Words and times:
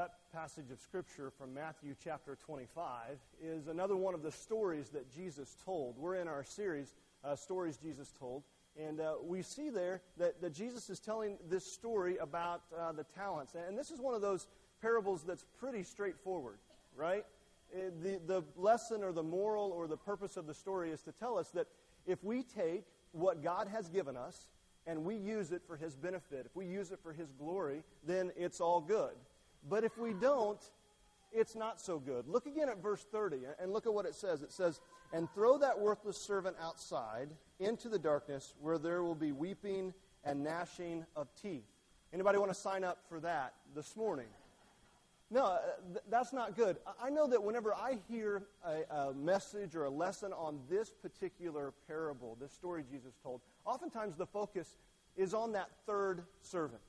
that 0.00 0.14
passage 0.32 0.70
of 0.72 0.80
Scripture 0.80 1.30
from 1.36 1.52
Matthew 1.52 1.94
chapter 2.02 2.34
25 2.46 3.18
is 3.44 3.66
another 3.66 3.96
one 3.96 4.14
of 4.14 4.22
the 4.22 4.32
stories 4.32 4.88
that 4.88 5.14
Jesus 5.14 5.58
told. 5.62 5.98
We're 5.98 6.14
in 6.14 6.26
our 6.26 6.42
series, 6.42 6.94
uh, 7.22 7.36
Stories 7.36 7.76
Jesus 7.76 8.10
Told. 8.18 8.42
And 8.82 8.98
uh, 8.98 9.16
we 9.22 9.42
see 9.42 9.68
there 9.68 10.00
that, 10.16 10.40
that 10.40 10.54
Jesus 10.54 10.88
is 10.88 11.00
telling 11.00 11.36
this 11.50 11.70
story 11.70 12.16
about 12.16 12.62
uh, 12.74 12.92
the 12.92 13.04
talents. 13.14 13.54
And 13.54 13.76
this 13.76 13.90
is 13.90 14.00
one 14.00 14.14
of 14.14 14.22
those 14.22 14.46
parables 14.80 15.22
that's 15.22 15.44
pretty 15.58 15.82
straightforward, 15.82 16.60
right? 16.96 17.26
Uh, 17.74 17.90
the, 18.02 18.20
the 18.26 18.42
lesson 18.56 19.04
or 19.04 19.12
the 19.12 19.22
moral 19.22 19.70
or 19.70 19.86
the 19.86 19.98
purpose 19.98 20.38
of 20.38 20.46
the 20.46 20.54
story 20.54 20.92
is 20.92 21.02
to 21.02 21.12
tell 21.12 21.36
us 21.36 21.50
that 21.50 21.66
if 22.06 22.24
we 22.24 22.42
take 22.42 22.84
what 23.12 23.42
God 23.42 23.68
has 23.68 23.90
given 23.90 24.16
us 24.16 24.48
and 24.86 25.04
we 25.04 25.16
use 25.16 25.52
it 25.52 25.60
for 25.66 25.76
His 25.76 25.94
benefit, 25.94 26.46
if 26.46 26.56
we 26.56 26.64
use 26.64 26.90
it 26.90 27.00
for 27.02 27.12
His 27.12 27.30
glory, 27.32 27.82
then 28.06 28.32
it's 28.34 28.62
all 28.62 28.80
good. 28.80 29.12
But 29.68 29.84
if 29.84 29.96
we 29.98 30.12
don't, 30.14 30.60
it's 31.32 31.54
not 31.54 31.80
so 31.80 31.98
good. 31.98 32.26
Look 32.26 32.46
again 32.46 32.68
at 32.68 32.82
verse 32.82 33.06
30 33.10 33.38
and 33.60 33.72
look 33.72 33.86
at 33.86 33.94
what 33.94 34.06
it 34.06 34.14
says. 34.14 34.42
It 34.42 34.52
says, 34.52 34.80
And 35.12 35.30
throw 35.32 35.58
that 35.58 35.78
worthless 35.78 36.16
servant 36.16 36.56
outside 36.60 37.28
into 37.58 37.88
the 37.88 37.98
darkness 37.98 38.54
where 38.60 38.78
there 38.78 39.02
will 39.02 39.14
be 39.14 39.32
weeping 39.32 39.94
and 40.24 40.42
gnashing 40.42 41.06
of 41.16 41.28
teeth. 41.40 41.64
Anybody 42.12 42.38
want 42.38 42.50
to 42.50 42.58
sign 42.58 42.82
up 42.82 42.98
for 43.08 43.20
that 43.20 43.54
this 43.74 43.96
morning? 43.96 44.26
No, 45.30 45.44
uh, 45.44 45.58
th- 45.92 46.04
that's 46.10 46.32
not 46.32 46.56
good. 46.56 46.76
I 47.00 47.08
know 47.08 47.28
that 47.28 47.42
whenever 47.42 47.72
I 47.72 47.98
hear 48.08 48.42
a, 48.66 48.82
a, 48.92 49.14
message 49.14 49.76
or 49.76 49.84
a 49.84 49.90
lesson 49.90 50.32
on 50.32 50.58
this 50.68 50.90
particular 50.90 51.72
parable, 51.86 52.36
this 52.40 52.52
story 52.52 52.82
Jesus 52.90 53.14
told, 53.22 53.40
oftentimes 53.64 54.16
the 54.16 54.26
focus 54.26 54.76
is 55.16 55.32
on 55.32 55.52
that 55.52 55.70
third 55.86 56.24
servant. 56.42 56.80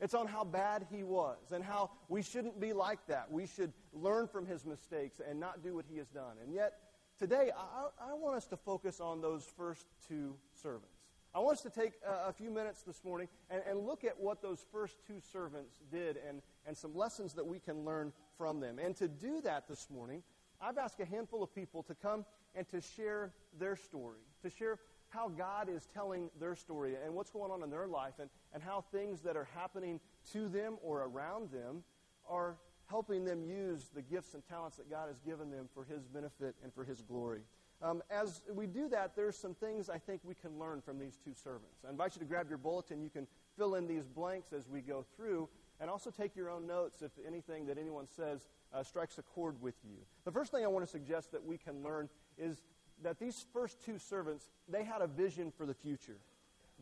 It's 0.00 0.14
on 0.14 0.26
how 0.26 0.44
bad 0.44 0.86
he 0.90 1.02
was 1.02 1.38
and 1.52 1.64
how 1.64 1.90
we 2.08 2.22
shouldn't 2.22 2.60
be 2.60 2.72
like 2.72 3.06
that. 3.06 3.30
We 3.30 3.46
should 3.46 3.72
learn 3.92 4.28
from 4.28 4.46
his 4.46 4.66
mistakes 4.66 5.20
and 5.26 5.40
not 5.40 5.62
do 5.62 5.74
what 5.74 5.86
he 5.88 5.96
has 5.98 6.08
done. 6.08 6.36
And 6.42 6.52
yet, 6.52 6.74
today, 7.18 7.50
I, 7.56 8.10
I 8.10 8.14
want 8.14 8.36
us 8.36 8.46
to 8.48 8.56
focus 8.56 9.00
on 9.00 9.22
those 9.22 9.50
first 9.56 9.86
two 10.06 10.36
servants. 10.52 10.96
I 11.34 11.38
want 11.38 11.58
us 11.58 11.62
to 11.62 11.70
take 11.70 11.92
a, 12.06 12.28
a 12.28 12.32
few 12.32 12.50
minutes 12.50 12.82
this 12.82 13.04
morning 13.04 13.28
and, 13.50 13.62
and, 13.68 13.86
look 13.86 14.04
at 14.04 14.18
what 14.18 14.40
those 14.40 14.64
first 14.72 14.96
two 15.06 15.20
servants 15.32 15.74
did 15.92 16.18
and, 16.26 16.40
and 16.66 16.74
some 16.74 16.96
lessons 16.96 17.34
that 17.34 17.46
we 17.46 17.58
can 17.58 17.84
learn 17.84 18.12
from 18.38 18.58
them. 18.60 18.78
And 18.78 18.96
to 18.96 19.06
do 19.08 19.42
that 19.42 19.68
this 19.68 19.88
morning, 19.90 20.22
I've 20.62 20.78
asked 20.78 20.98
a 21.00 21.04
handful 21.04 21.42
of 21.42 21.54
people 21.54 21.82
to 21.84 21.94
come 21.94 22.24
and 22.54 22.66
to 22.70 22.80
share 22.80 23.32
their 23.58 23.76
story, 23.76 24.20
to 24.42 24.50
share 24.50 24.78
how 25.16 25.28
God 25.28 25.68
is 25.68 25.88
telling 25.94 26.30
their 26.38 26.54
story 26.54 26.94
and 27.02 27.14
what's 27.14 27.30
going 27.30 27.50
on 27.50 27.62
in 27.62 27.70
their 27.70 27.86
life 27.86 28.14
and, 28.20 28.28
and 28.52 28.62
how 28.62 28.84
things 28.92 29.22
that 29.22 29.36
are 29.36 29.48
happening 29.54 29.98
to 30.32 30.48
them 30.48 30.76
or 30.82 31.04
around 31.04 31.50
them 31.50 31.82
are 32.28 32.56
helping 32.88 33.24
them 33.24 33.42
use 33.42 33.88
the 33.94 34.02
gifts 34.02 34.34
and 34.34 34.46
talents 34.46 34.76
that 34.76 34.90
God 34.90 35.08
has 35.08 35.18
given 35.20 35.50
them 35.50 35.68
for 35.74 35.84
His 35.84 36.06
benefit 36.06 36.54
and 36.62 36.72
for 36.72 36.84
His 36.84 37.00
glory. 37.00 37.40
Um, 37.82 38.02
as 38.10 38.42
we 38.54 38.66
do 38.66 38.88
that, 38.88 39.16
there's 39.16 39.36
some 39.36 39.54
things 39.54 39.90
I 39.90 39.98
think 39.98 40.20
we 40.24 40.34
can 40.34 40.58
learn 40.58 40.80
from 40.80 40.98
these 40.98 41.18
two 41.22 41.34
servants. 41.34 41.84
I 41.86 41.90
invite 41.90 42.14
you 42.14 42.20
to 42.20 42.26
grab 42.26 42.48
your 42.48 42.58
bulletin. 42.58 43.02
You 43.02 43.10
can 43.10 43.26
fill 43.58 43.74
in 43.74 43.86
these 43.86 44.06
blanks 44.06 44.52
as 44.52 44.68
we 44.68 44.80
go 44.80 45.04
through, 45.16 45.48
and 45.80 45.90
also 45.90 46.10
take 46.10 46.34
your 46.36 46.50
own 46.50 46.66
notes 46.66 47.02
if 47.02 47.10
anything 47.26 47.66
that 47.66 47.76
anyone 47.78 48.06
says 48.08 48.48
uh, 48.72 48.82
strikes 48.82 49.18
a 49.18 49.22
chord 49.22 49.60
with 49.60 49.74
you. 49.84 49.98
The 50.24 50.32
first 50.32 50.52
thing 50.52 50.64
I 50.64 50.68
want 50.68 50.86
to 50.86 50.90
suggest 50.90 51.32
that 51.32 51.44
we 51.44 51.58
can 51.58 51.82
learn 51.82 52.08
is 52.38 52.62
that 53.02 53.18
these 53.18 53.44
first 53.52 53.84
two 53.84 53.98
servants, 53.98 54.48
they 54.68 54.84
had 54.84 55.02
a 55.02 55.06
vision 55.06 55.52
for 55.56 55.66
the 55.66 55.74
future. 55.74 56.16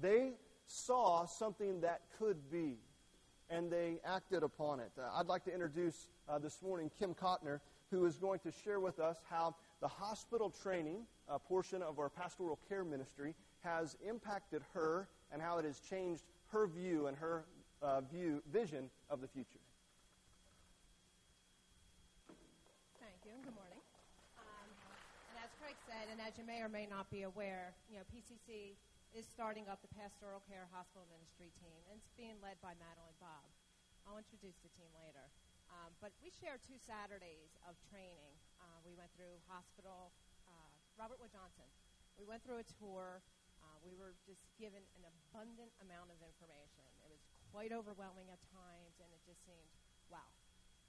They 0.01 0.33
saw 0.67 1.27
something 1.27 1.81
that 1.81 2.01
could 2.19 2.51
be, 2.51 2.77
and 3.51 3.70
they 3.70 3.98
acted 4.05 4.42
upon 4.42 4.81
it. 4.81 4.91
Uh, 4.98 5.03
I'd 5.15 5.27
like 5.27 5.45
to 5.45 5.53
introduce 5.53 6.09
uh, 6.29 6.39
this 6.39 6.62
morning 6.62 6.91
Kim 6.98 7.15
Kotner, 7.15 7.61
who 7.91 8.07
is 8.07 8.17
going 8.17 8.41
to 8.41 8.53
share 8.65 8.81
with 8.81 8.98
us 8.98 9.19
how 9.29 9.55
the 9.81 9.89
hospital 9.89 10.51
training 10.62 11.07
uh, 11.29 11.39
portion 11.39 11.83
of 11.83 11.98
our 11.98 12.09
pastoral 12.09 12.59
care 12.69 12.85
ministry 12.85 13.35
has 13.63 13.97
impacted 14.07 14.63
her 14.73 15.08
and 15.33 15.41
how 15.42 15.58
it 15.58 15.64
has 15.64 15.80
changed 15.80 16.23
her 16.48 16.67
view 16.67 17.07
and 17.07 17.17
her 17.17 17.45
uh, 17.83 18.01
view 18.01 18.42
vision 18.53 18.89
of 19.11 19.20
the 19.20 19.29
future. 19.29 19.58
said, 25.95 26.04
and 26.14 26.23
as 26.23 26.39
you 26.39 26.47
may 26.47 26.63
or 26.63 26.70
may 26.70 26.86
not 26.86 27.11
be 27.11 27.27
aware, 27.27 27.75
you 27.91 27.98
know, 27.98 28.07
PCC 28.07 28.79
is 29.19 29.27
starting 29.27 29.67
up 29.67 29.83
the 29.83 29.91
Pastoral 29.98 30.39
Care 30.47 30.70
Hospital 30.70 31.02
Ministry 31.11 31.51
team, 31.58 31.83
and 31.91 31.98
it's 31.98 32.14
being 32.14 32.39
led 32.39 32.55
by 32.63 32.70
Madeline 32.79 33.19
Bob. 33.19 33.42
I'll 34.07 34.23
introduce 34.23 34.55
the 34.63 34.70
team 34.79 34.86
later. 34.95 35.27
Um, 35.74 35.91
but 35.98 36.14
we 36.23 36.30
shared 36.30 36.63
two 36.63 36.79
Saturdays 36.79 37.58
of 37.67 37.74
training. 37.91 38.30
Uh, 38.63 38.79
we 38.86 38.95
went 38.95 39.11
through 39.19 39.42
hospital, 39.51 40.14
uh, 40.47 40.70
Robert 40.95 41.19
Wood 41.19 41.35
Johnson. 41.35 41.67
We 42.14 42.23
went 42.23 42.47
through 42.47 42.63
a 42.63 42.69
tour. 42.79 43.19
Uh, 43.58 43.74
we 43.83 43.98
were 43.98 44.14
just 44.23 44.47
given 44.55 44.86
an 44.95 45.03
abundant 45.11 45.74
amount 45.83 46.14
of 46.14 46.23
information. 46.23 46.86
It 47.03 47.11
was 47.11 47.27
quite 47.51 47.74
overwhelming 47.74 48.30
at 48.30 48.39
times, 48.55 49.03
and 49.03 49.11
it 49.11 49.19
just 49.27 49.42
seemed, 49.42 49.67
wow. 50.07 50.30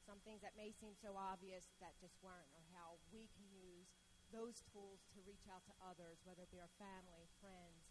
Some 0.06 0.22
things 0.22 0.46
that 0.46 0.53
may 0.53 0.69
seem 0.69 0.94
so 0.94 1.18
obvious 1.18 1.74
that 1.81 1.97
just 1.97 2.14
weren't, 2.22 2.46
or 2.53 2.62
how 2.78 3.02
we 3.09 3.25
can 3.34 3.50
use 3.50 3.90
those 4.35 4.59
tools 4.68 5.07
to 5.16 5.23
reach 5.23 5.47
out 5.47 5.63
to 5.63 5.73
others, 5.79 6.19
whether 6.28 6.44
it 6.44 6.51
be 6.51 6.59
our 6.59 6.72
family, 6.75 7.31
friends, 7.40 7.88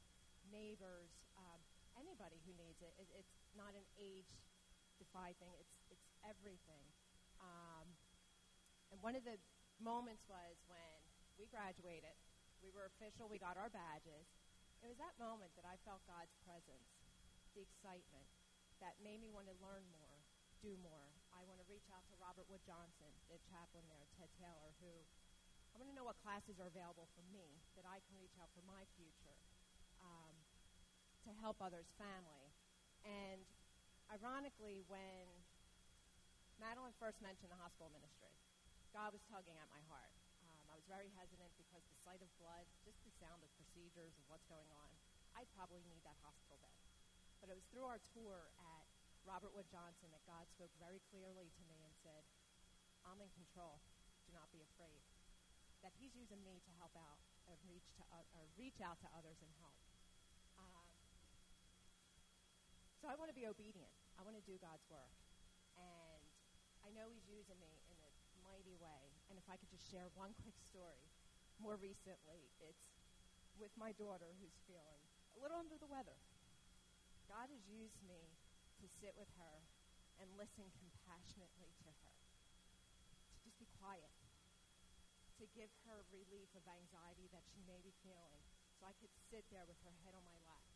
neighbors, 0.53 1.09
um, 1.41 1.57
anybody 1.97 2.37
who 2.45 2.53
needs 2.61 2.85
it. 2.85 2.93
it. 3.01 3.09
It's 3.17 3.41
not 3.57 3.73
an 3.73 3.89
age-defy 3.97 5.41
thing. 5.41 5.57
It's 5.57 5.73
it's 5.89 6.05
everything. 6.21 6.85
Um, 7.41 7.97
and 8.93 9.01
one 9.01 9.17
of 9.17 9.25
the 9.25 9.41
moments 9.81 10.29
was 10.29 10.61
when 10.69 11.01
we 11.41 11.49
graduated. 11.49 12.15
We 12.61 12.69
were 12.69 12.93
official. 12.93 13.27
We 13.27 13.41
got 13.41 13.57
our 13.57 13.73
badges. 13.73 14.29
It 14.85 14.93
was 14.93 15.01
that 15.01 15.17
moment 15.17 15.57
that 15.57 15.65
I 15.65 15.81
felt 15.89 16.05
God's 16.05 16.37
presence, 16.45 16.93
the 17.57 17.65
excitement 17.65 18.29
that 18.85 19.01
made 19.01 19.25
me 19.25 19.33
want 19.33 19.49
to 19.49 19.57
learn 19.65 19.89
more, 19.89 20.21
do 20.61 20.77
more. 20.85 21.09
I 21.33 21.41
want 21.49 21.61
to 21.61 21.67
reach 21.69 21.89
out 21.89 22.05
to 22.13 22.15
Robert 22.21 22.45
Wood 22.53 22.61
Johnson, 22.69 23.09
the 23.33 23.41
chaplain 23.49 23.85
there, 23.89 24.05
Ted 24.17 24.29
Taylor, 24.37 24.77
who 24.85 24.93
I 25.75 25.83
want 25.83 25.91
to 25.91 25.97
know 25.99 26.07
what 26.07 26.23
classes 26.23 26.63
are 26.63 26.71
available 26.71 27.11
for 27.19 27.27
me 27.35 27.59
that 27.75 27.83
I 27.83 27.99
can 28.07 28.15
reach 28.23 28.39
out 28.39 28.47
for 28.55 28.63
my 28.63 28.87
future 28.95 29.35
um, 29.99 30.39
to 31.27 31.35
help 31.43 31.59
others' 31.59 31.91
family. 31.99 32.55
And 33.03 33.43
ironically, 34.07 34.87
when 34.87 35.27
Madeline 36.63 36.95
first 37.03 37.19
mentioned 37.19 37.51
the 37.51 37.59
hospital 37.59 37.91
ministry, 37.91 38.31
God 38.95 39.11
was 39.11 39.27
tugging 39.27 39.59
at 39.59 39.67
my 39.67 39.83
heart. 39.91 40.15
Um, 40.47 40.63
I 40.71 40.79
was 40.79 40.87
very 40.87 41.11
hesitant 41.19 41.51
because 41.59 41.83
the 41.91 41.99
sight 42.07 42.23
of 42.23 42.31
blood, 42.39 42.71
just 42.87 43.03
the 43.03 43.11
sound 43.19 43.43
of 43.43 43.51
procedures 43.59 44.15
and 44.15 44.25
what's 44.31 44.47
going 44.47 44.71
on, 44.79 44.95
I 45.35 45.43
probably 45.59 45.83
need 45.91 46.07
that 46.07 46.15
hospital 46.23 46.55
bed. 46.63 46.79
But 47.43 47.51
it 47.51 47.59
was 47.59 47.67
through 47.75 47.91
our 47.91 47.99
tour 48.15 48.47
at 48.63 48.87
Robert 49.27 49.51
Wood 49.51 49.67
Johnson 49.75 50.07
that 50.15 50.23
God 50.23 50.47
spoke 50.55 50.71
very 50.79 51.03
clearly 51.11 51.51
to 51.51 51.63
me 51.67 51.83
and 51.83 51.91
said, 51.99 52.23
I'm 53.03 53.19
in 53.19 53.35
control. 53.35 53.83
Do 54.25 54.33
not 54.33 54.49
be 54.55 54.63
afraid 54.63 55.04
that 55.85 55.93
He's 56.01 56.17
using 56.17 56.41
me 56.41 56.65
to 56.65 56.71
help 56.81 56.97
out 56.97 57.21
and 57.45 57.61
reach 57.69 57.85
to 58.01 58.03
uh, 58.09 58.25
or 58.33 58.49
reach 58.57 58.81
out 58.81 58.97
to 59.05 59.09
others 59.13 59.37
and 59.45 59.53
help. 59.61 59.77
Um, 60.57 60.89
so 63.05 63.13
I 63.13 63.15
want 63.21 63.29
to 63.29 63.37
be 63.37 63.45
obedient. 63.45 63.93
I 64.17 64.25
want 64.25 64.41
to 64.41 64.45
do 64.49 64.57
God's 64.65 64.89
work, 64.89 65.13
and 65.77 66.25
I 66.81 66.89
know 66.97 67.13
He's 67.13 67.29
using 67.29 67.61
me 67.61 67.85
in 67.93 68.01
a 68.01 68.11
mighty 68.41 68.73
way. 68.81 69.13
And 69.29 69.37
if 69.37 69.45
I 69.45 69.61
could 69.61 69.69
just 69.69 69.85
share 69.93 70.09
one 70.17 70.33
quick 70.41 70.57
story, 70.57 71.13
more 71.61 71.77
recently, 71.77 72.49
it's 72.65 72.89
with 73.61 73.71
my 73.77 73.93
daughter 74.01 74.33
who's 74.41 74.57
feeling 74.65 75.05
a 75.37 75.39
little 75.39 75.61
under 75.61 75.77
the 75.77 75.87
weather. 75.87 76.17
God 77.29 77.53
has 77.53 77.63
used 77.69 78.01
me 78.09 78.33
to 78.81 78.87
sit 79.01 79.13
with 79.21 79.29
her 79.37 79.57
and 80.17 80.29
listen 80.41 80.65
compassionately 80.79 81.73
to 81.85 81.91
her, 82.05 82.17
to 82.17 83.37
just 83.45 83.59
be 83.59 83.69
quiet 83.81 84.13
to 85.39 85.44
give 85.55 85.71
her 85.87 86.03
relief 86.11 86.51
of 86.59 86.67
anxiety 86.67 87.31
that 87.31 87.47
she 87.47 87.63
may 87.63 87.79
be 87.81 87.95
feeling. 88.03 88.43
So 88.77 88.91
I 88.91 88.95
could 88.99 89.15
sit 89.31 89.47
there 89.55 89.65
with 89.65 89.79
her 89.87 89.95
head 90.03 90.19
on 90.19 90.27
my 90.27 90.35
lap 90.43 90.67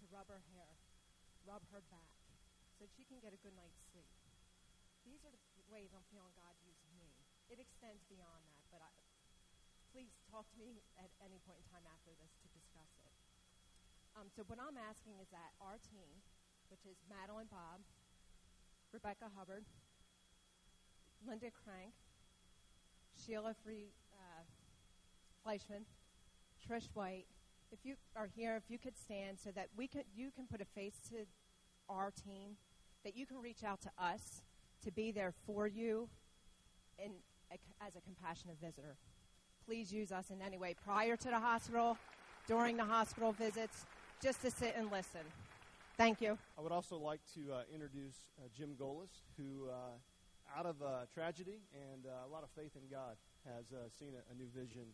to 0.00 0.08
rub 0.08 0.26
her 0.32 0.40
hair, 0.56 0.80
rub 1.44 1.60
her 1.68 1.84
back, 1.92 2.16
so 2.80 2.88
she 2.88 3.04
can 3.04 3.20
get 3.20 3.36
a 3.36 3.40
good 3.44 3.52
night's 3.52 3.76
sleep. 3.92 4.08
These 5.04 5.20
are 5.28 5.32
the 5.32 5.44
ways 5.68 5.92
I'm 5.92 6.04
feeling 6.08 6.32
God 6.32 6.56
used 6.64 6.88
me. 6.96 7.12
It 7.52 7.60
extends 7.60 8.00
beyond 8.08 8.40
that, 8.48 8.64
but 8.72 8.80
I, 8.80 8.88
please 9.92 10.16
talk 10.32 10.48
to 10.56 10.58
me 10.58 10.80
at 10.96 11.12
any 11.20 11.36
point 11.44 11.60
in 11.60 11.66
time 11.68 11.84
after 11.84 12.16
this 12.16 12.32
to 12.40 12.48
discuss 12.56 12.92
it. 13.04 13.12
Um, 14.16 14.32
so 14.32 14.48
what 14.48 14.56
I'm 14.56 14.80
asking 14.80 15.20
is 15.20 15.28
that 15.30 15.52
our 15.60 15.76
team, 15.76 16.24
which 16.72 16.88
is 16.88 16.96
Madeline 17.06 17.52
Bob, 17.52 17.84
Rebecca 18.90 19.28
Hubbard, 19.36 19.68
Linda 21.20 21.52
Crank, 21.52 21.94
Sheila 23.26 23.54
Free, 23.64 23.92
uh, 24.14 24.42
Fleischman, 25.48 25.84
Trish 26.68 26.88
White, 26.94 27.26
if 27.72 27.78
you 27.84 27.94
are 28.16 28.28
here, 28.34 28.56
if 28.56 28.70
you 28.70 28.78
could 28.78 28.96
stand 28.96 29.38
so 29.38 29.50
that 29.54 29.68
we 29.76 29.86
could, 29.86 30.04
you 30.14 30.30
can 30.34 30.46
put 30.46 30.60
a 30.60 30.64
face 30.64 30.96
to 31.10 31.16
our 31.88 32.10
team, 32.10 32.56
that 33.04 33.16
you 33.16 33.26
can 33.26 33.40
reach 33.40 33.64
out 33.64 33.80
to 33.82 33.90
us 33.98 34.42
to 34.84 34.90
be 34.90 35.12
there 35.12 35.32
for 35.46 35.66
you 35.66 36.08
in, 36.98 37.12
as 37.86 37.96
a 37.96 38.00
compassionate 38.00 38.56
visitor. 38.60 38.96
Please 39.66 39.92
use 39.92 40.10
us 40.10 40.30
in 40.30 40.42
any 40.42 40.58
way 40.58 40.74
prior 40.84 41.16
to 41.16 41.28
the 41.28 41.38
hospital, 41.38 41.96
during 42.48 42.76
the 42.76 42.84
hospital 42.84 43.32
visits, 43.32 43.86
just 44.22 44.42
to 44.42 44.50
sit 44.50 44.74
and 44.76 44.90
listen. 44.90 45.20
Thank 45.96 46.20
you. 46.20 46.38
I 46.58 46.62
would 46.62 46.72
also 46.72 46.96
like 46.96 47.20
to 47.34 47.52
uh, 47.52 47.62
introduce 47.72 48.16
uh, 48.38 48.48
Jim 48.56 48.74
Golis, 48.80 49.10
who, 49.36 49.68
uh, 49.68 49.98
out 50.56 50.66
of 50.66 50.82
uh, 50.82 51.06
tragedy 51.12 51.62
and 51.74 52.06
uh, 52.06 52.26
a 52.26 52.30
lot 52.30 52.42
of 52.42 52.50
faith 52.56 52.74
in 52.74 52.86
God, 52.90 53.16
has 53.48 53.72
uh, 53.72 53.88
seen 53.88 54.12
a, 54.12 54.22
a, 54.28 54.34
new 54.36 54.52
vision 54.52 54.84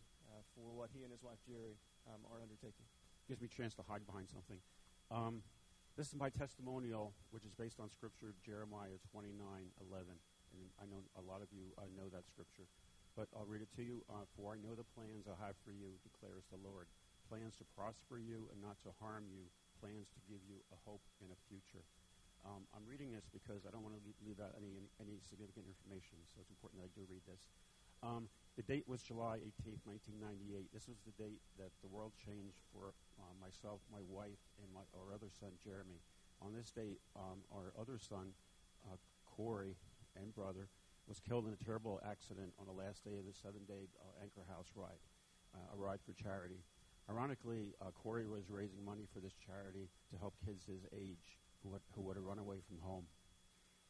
for 0.55 0.71
what 0.71 0.87
he 0.95 1.03
and 1.03 1.11
his 1.11 1.19
wife 1.19 1.39
Jerry 1.43 1.75
um, 2.07 2.23
are 2.31 2.39
undertaking. 2.39 2.87
Gives 3.27 3.43
me 3.43 3.51
a 3.51 3.55
chance 3.55 3.75
to 3.75 3.83
hide 3.83 4.07
behind 4.07 4.31
something. 4.31 4.63
Um, 5.11 5.43
this 5.97 6.13
is 6.13 6.15
my 6.15 6.29
testimonial, 6.29 7.17
which 7.33 7.41
is 7.41 7.57
based 7.57 7.81
on 7.81 7.89
Scripture, 7.89 8.37
Jeremiah 8.45 9.01
29 9.09 9.33
11. 9.33 10.13
And 10.53 10.69
I 10.77 10.85
know 10.85 11.01
a 11.17 11.23
lot 11.25 11.41
of 11.41 11.49
you 11.49 11.73
uh, 11.73 11.89
know 11.97 12.05
that 12.13 12.29
Scripture. 12.29 12.69
But 13.17 13.33
I'll 13.33 13.49
read 13.49 13.65
it 13.65 13.73
to 13.81 13.83
you. 13.83 14.05
Uh, 14.05 14.29
For 14.37 14.53
I 14.53 14.61
know 14.61 14.77
the 14.77 14.85
plans 14.93 15.25
I 15.25 15.33
have 15.41 15.57
for 15.65 15.73
you, 15.73 15.97
declares 16.05 16.45
the 16.53 16.61
Lord. 16.61 16.85
Plans 17.25 17.57
to 17.57 17.65
prosper 17.73 18.21
you 18.21 18.45
and 18.53 18.61
not 18.61 18.77
to 18.85 18.93
harm 19.01 19.25
you. 19.25 19.49
Plans 19.81 20.05
to 20.13 20.21
give 20.29 20.45
you 20.45 20.61
a 20.69 20.77
hope 20.85 21.01
and 21.17 21.33
a 21.33 21.39
future. 21.49 21.81
Um, 22.45 22.67
I'm 22.75 22.85
reading 22.85 23.09
this 23.11 23.25
because 23.31 23.65
I 23.65 23.73
don't 23.73 23.81
want 23.81 23.97
to 23.97 24.03
leave, 24.05 24.17
leave 24.21 24.39
out 24.39 24.53
any, 24.57 24.77
any, 25.01 25.17
significant 25.23 25.65
information, 25.65 26.21
so 26.29 26.41
it's 26.41 26.53
important 26.53 26.81
that 26.81 26.89
I 26.89 26.93
do 26.93 27.03
read 27.09 27.25
this. 27.25 27.49
Um, 28.05 28.29
the 28.55 28.65
date 28.65 28.85
was 28.85 29.01
July 29.01 29.41
18th, 29.41 29.81
1998. 29.85 30.69
This 30.69 30.85
was 30.85 31.01
the 31.01 31.15
date 31.17 31.41
that 31.57 31.73
the 31.81 31.89
world 31.89 32.13
changed 32.17 32.61
for 32.69 32.93
uh, 33.17 33.33
myself, 33.41 33.81
my 33.89 34.01
wife, 34.05 34.41
and 34.61 34.69
my, 34.69 34.85
our 34.93 35.13
other 35.13 35.33
son, 35.33 35.57
Jeremy. 35.57 35.97
On 36.41 36.53
this 36.53 36.69
date, 36.69 37.01
um, 37.17 37.41
our 37.49 37.73
other 37.73 37.97
son, 37.97 38.33
uh, 38.85 38.97
Corey, 39.25 39.77
and 40.13 40.33
brother, 40.33 40.69
was 41.09 41.19
killed 41.19 41.47
in 41.47 41.53
a 41.53 41.61
terrible 41.63 42.01
accident 42.05 42.53
on 42.59 42.67
the 42.67 42.75
last 42.75 43.01
day 43.05 43.17
of 43.17 43.25
the 43.25 43.33
seven-day 43.33 43.89
uh, 43.97 44.21
Anchor 44.21 44.45
House 44.49 44.69
ride, 44.75 45.01
uh, 45.55 45.73
a 45.73 45.77
ride 45.77 45.99
for 46.05 46.13
charity. 46.13 46.61
Ironically, 47.09 47.73
uh, 47.81 47.95
Corey 47.95 48.27
was 48.27 48.49
raising 48.49 48.83
money 48.83 49.07
for 49.13 49.21
this 49.21 49.33
charity 49.39 49.87
to 50.11 50.19
help 50.19 50.35
kids 50.43 50.65
his 50.65 50.83
age 50.91 51.39
who, 51.63 51.77
who 51.95 52.01
would 52.01 52.15
have 52.15 52.25
run 52.25 52.39
away 52.39 52.57
from 52.67 52.79
home. 52.79 53.05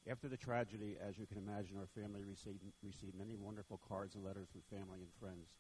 After 0.10 0.30
the 0.30 0.38
tragedy, 0.38 0.96
as 1.02 1.18
you 1.18 1.26
can 1.26 1.38
imagine, 1.38 1.76
our 1.78 1.92
family 1.92 2.24
received, 2.24 2.64
received 2.82 3.18
many 3.18 3.36
wonderful 3.36 3.80
cards 3.88 4.16
and 4.16 4.24
letters 4.24 4.48
from 4.52 4.62
family 4.72 5.00
and 5.04 5.12
friends. 5.20 5.52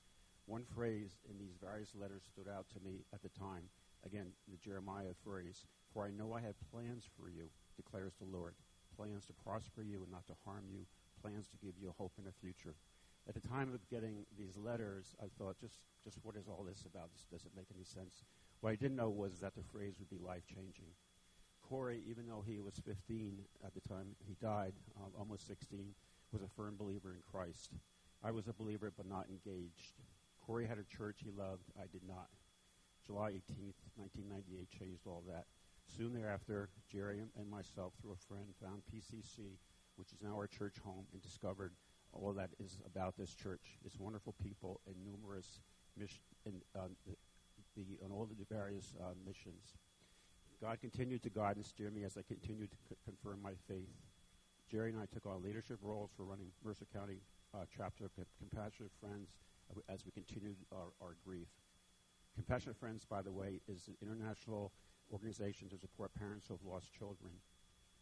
One 0.45 0.63
phrase 0.63 1.19
in 1.29 1.37
these 1.37 1.59
various 1.59 1.91
letters 1.93 2.23
stood 2.23 2.47
out 2.47 2.65
to 2.71 2.79
me 2.79 3.03
at 3.13 3.21
the 3.21 3.29
time. 3.35 3.67
Again, 4.05 4.31
the 4.47 4.55
Jeremiah 4.55 5.11
phrase, 5.23 5.65
For 5.91 6.05
I 6.05 6.11
know 6.11 6.31
I 6.31 6.39
have 6.41 6.55
plans 6.71 7.03
for 7.19 7.27
you, 7.27 7.49
declares 7.75 8.13
the 8.15 8.31
Lord. 8.31 8.55
Plans 8.95 9.25
to 9.27 9.33
prosper 9.33 9.83
you 9.83 10.01
and 10.03 10.11
not 10.11 10.25
to 10.27 10.39
harm 10.45 10.63
you. 10.71 10.87
Plans 11.21 11.47
to 11.49 11.57
give 11.57 11.75
you 11.77 11.93
hope 11.97 12.13
and 12.17 12.27
a 12.27 12.31
future. 12.31 12.75
At 13.27 13.35
the 13.35 13.45
time 13.45 13.73
of 13.73 13.83
getting 13.89 14.25
these 14.39 14.55
letters, 14.55 15.13
I 15.21 15.27
thought, 15.37 15.59
just, 15.59 15.79
just 16.05 16.19
what 16.23 16.37
is 16.37 16.47
all 16.47 16.63
this 16.63 16.85
about? 16.87 17.11
This 17.11 17.27
doesn't 17.29 17.55
make 17.55 17.67
any 17.75 17.83
sense. 17.83 18.23
What 18.61 18.71
I 18.71 18.75
didn't 18.75 18.95
know 18.95 19.09
was 19.09 19.39
that 19.39 19.55
the 19.55 19.67
phrase 19.73 19.95
would 19.99 20.09
be 20.09 20.23
life-changing. 20.25 20.87
Corey, 21.69 22.01
even 22.09 22.27
though 22.27 22.43
he 22.45 22.59
was 22.59 22.75
15 22.85 23.39
at 23.65 23.73
the 23.73 23.81
time 23.81 24.15
he 24.25 24.35
died, 24.41 24.73
um, 24.97 25.11
almost 25.19 25.47
16, 25.47 25.93
was 26.31 26.41
a 26.41 26.47
firm 26.55 26.75
believer 26.77 27.13
in 27.13 27.21
Christ. 27.29 27.71
I 28.23 28.31
was 28.31 28.47
a 28.47 28.53
believer 28.53 28.91
but 28.95 29.05
not 29.05 29.27
engaged. 29.29 29.99
Corey 30.45 30.65
had 30.65 30.77
a 30.77 30.97
church 30.97 31.19
he 31.23 31.31
loved. 31.31 31.63
I 31.77 31.87
did 31.91 32.07
not. 32.07 32.29
July 33.05 33.31
18th, 33.31 33.79
1998 33.95 34.69
changed 34.79 35.07
all 35.07 35.23
that. 35.27 35.45
Soon 35.87 36.13
thereafter, 36.13 36.69
Jerry 36.91 37.21
and 37.37 37.49
myself, 37.49 37.93
through 38.01 38.13
a 38.13 38.27
friend, 38.27 38.47
found 38.61 38.81
PCC, 38.93 39.59
which 39.95 40.11
is 40.11 40.19
now 40.21 40.35
our 40.35 40.47
church 40.47 40.75
home, 40.83 41.05
and 41.13 41.21
discovered 41.21 41.71
all 42.13 42.33
that 42.33 42.49
is 42.59 42.79
about 42.85 43.15
this 43.17 43.33
church. 43.33 43.77
It's 43.85 43.99
wonderful 43.99 44.35
people 44.43 44.81
and 44.87 44.95
numerous 45.03 45.59
mission, 45.97 46.19
and, 46.45 46.61
uh, 46.75 46.87
the, 47.05 47.15
the, 47.75 48.03
on 48.03 48.11
all 48.11 48.25
the 48.25 48.35
various 48.53 48.93
uh, 48.99 49.13
missions. 49.25 49.75
God 50.61 50.81
continued 50.81 51.21
to 51.23 51.29
guide 51.29 51.55
and 51.55 51.65
steer 51.65 51.91
me 51.91 52.03
as 52.03 52.17
I 52.17 52.23
continued 52.27 52.71
to 52.71 52.77
c- 52.89 52.95
confirm 53.05 53.41
my 53.43 53.53
faith. 53.67 53.93
Jerry 54.71 54.89
and 54.89 54.99
I 54.99 55.05
took 55.05 55.25
on 55.25 55.43
leadership 55.43 55.77
roles 55.83 56.09
for 56.17 56.23
running 56.23 56.47
Mercer 56.63 56.87
County 56.91 57.21
uh, 57.53 57.65
chapter 57.69 58.05
of 58.05 58.11
Compassionate 58.39 58.91
Friends 58.99 59.29
as 59.87 60.03
we 60.03 60.11
continued 60.11 60.57
our, 60.71 60.89
our 60.99 61.15
grief. 61.23 61.47
Compassionate 62.35 62.75
Friends, 62.75 63.05
by 63.05 63.21
the 63.21 63.31
way, 63.31 63.61
is 63.67 63.87
an 63.87 63.95
international 64.01 64.71
organization 65.13 65.69
to 65.69 65.77
support 65.77 66.13
parents 66.15 66.47
who 66.47 66.55
have 66.55 66.65
lost 66.65 66.91
children. 66.91 67.33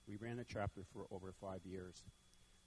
We 0.07 0.16
ran 0.16 0.38
the 0.38 0.46
chapter 0.46 0.84
for 0.94 1.07
over 1.12 1.34
five 1.34 1.66
years. 1.66 2.04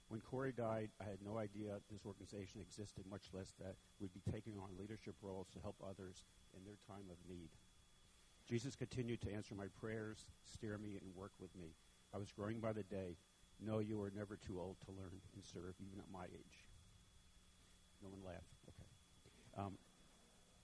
When 0.07 0.21
Corey 0.21 0.51
died, 0.51 0.89
I 1.01 1.05
had 1.05 1.19
no 1.25 1.37
idea 1.37 1.81
this 1.91 2.05
organization 2.05 2.61
existed, 2.61 3.05
much 3.09 3.29
less 3.33 3.53
that 3.59 3.75
we'd 3.99 4.13
be 4.13 4.31
taking 4.31 4.57
on 4.57 4.77
leadership 4.77 5.15
roles 5.21 5.47
to 5.53 5.59
help 5.61 5.75
others 5.81 6.23
in 6.55 6.63
their 6.63 6.77
time 6.87 7.05
of 7.09 7.17
need. 7.27 7.49
Jesus 8.49 8.75
continued 8.75 9.21
to 9.21 9.31
answer 9.31 9.53
my 9.53 9.67
prayers, 9.79 10.25
steer 10.43 10.77
me, 10.79 10.97
and 10.99 11.15
work 11.15 11.31
with 11.39 11.55
me. 11.55 11.75
I 12.13 12.17
was 12.17 12.31
growing 12.31 12.59
by 12.59 12.73
the 12.73 12.81
day. 12.81 13.15
No, 13.61 13.77
you 13.77 14.01
are 14.01 14.11
never 14.15 14.37
too 14.37 14.59
old 14.59 14.77
to 14.85 14.91
learn 14.91 15.21
and 15.35 15.43
serve, 15.43 15.75
even 15.79 15.99
at 15.99 16.05
my 16.11 16.25
age. 16.25 16.65
No 18.01 18.09
one 18.09 18.21
laughed. 18.25 18.55
Okay. 18.67 19.65
Um, 19.65 19.77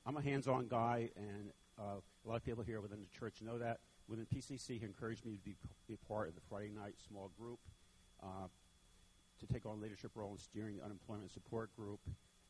I'm 0.04 0.18
a 0.18 0.22
hands-on 0.22 0.68
guy, 0.68 1.12
and 1.16 1.52
uh, 1.78 2.00
a 2.26 2.28
lot 2.28 2.38
of 2.38 2.44
people 2.44 2.64
here 2.64 2.82
within 2.82 3.02
the 3.02 3.20
church 3.20 3.42
know 3.42 3.60
that. 3.60 3.80
Within 4.08 4.26
PCC, 4.26 4.80
he 4.80 4.86
encouraged 4.86 5.24
me 5.24 5.36
to 5.36 5.44
be, 5.44 5.56
be 5.88 5.98
part 6.08 6.28
of 6.28 6.36
the 6.36 6.42
Friday 6.50 6.72
night 6.76 6.96
small 7.08 7.30
group, 7.40 7.60
uh, 8.24 8.48
to 9.40 9.54
take 9.54 9.66
on 9.68 9.80
leadership 9.80 10.12
role 10.16 10.32
in 10.32 10.40
steering 10.40 10.78
the 10.78 10.84
unemployment 10.84 11.32
support 11.32 11.76
group. 11.76 12.00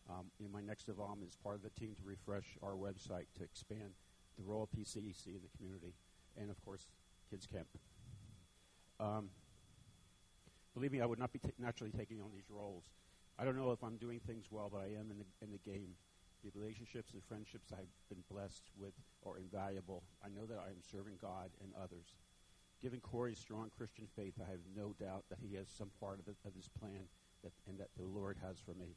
Um, 0.09 0.27
in 0.39 0.51
my 0.51 0.61
next 0.61 0.87
involvement 0.87 1.31
is 1.31 1.35
part 1.35 1.55
of 1.55 1.63
the 1.63 1.71
team 1.71 1.95
to 1.95 2.03
refresh 2.05 2.57
our 2.61 2.73
website 2.73 3.25
to 3.37 3.43
expand 3.43 3.95
the 4.37 4.43
role 4.43 4.63
of 4.63 4.69
PCEC 4.71 5.27
in 5.27 5.41
the 5.41 5.57
community, 5.57 5.93
and 6.37 6.49
of 6.49 6.63
course, 6.63 6.87
Kids 7.29 7.45
Camp. 7.45 7.67
Um, 8.99 9.29
believe 10.73 10.91
me, 10.91 11.01
I 11.01 11.05
would 11.05 11.19
not 11.19 11.33
be 11.33 11.39
t- 11.39 11.51
naturally 11.59 11.91
taking 11.91 12.21
on 12.21 12.31
these 12.33 12.49
roles. 12.49 12.85
I 13.37 13.43
don't 13.43 13.57
know 13.57 13.71
if 13.71 13.83
I'm 13.83 13.97
doing 13.97 14.19
things 14.19 14.45
well, 14.49 14.69
but 14.71 14.79
I 14.79 14.99
am 14.99 15.11
in 15.11 15.19
the, 15.19 15.25
in 15.41 15.51
the 15.51 15.69
game. 15.69 15.95
The 16.43 16.51
relationships 16.53 17.13
and 17.13 17.23
friendships 17.23 17.73
I've 17.73 17.91
been 18.07 18.23
blessed 18.29 18.63
with 18.79 18.93
are 19.25 19.37
invaluable. 19.37 20.03
I 20.23 20.29
know 20.29 20.45
that 20.45 20.59
I 20.59 20.69
am 20.69 20.79
serving 20.79 21.15
God 21.19 21.49
and 21.61 21.71
others. 21.75 22.13
Given 22.81 22.99
Corey's 22.99 23.39
strong 23.39 23.71
Christian 23.75 24.05
faith, 24.15 24.35
I 24.39 24.49
have 24.49 24.59
no 24.75 24.93
doubt 24.99 25.25
that 25.29 25.39
he 25.41 25.55
has 25.55 25.67
some 25.67 25.89
part 25.99 26.19
of, 26.19 26.27
of 26.45 26.53
his 26.55 26.69
plan 26.79 27.09
that, 27.43 27.51
and 27.67 27.79
that 27.79 27.89
the 27.97 28.03
Lord 28.03 28.37
has 28.45 28.59
for 28.59 28.73
me. 28.73 28.95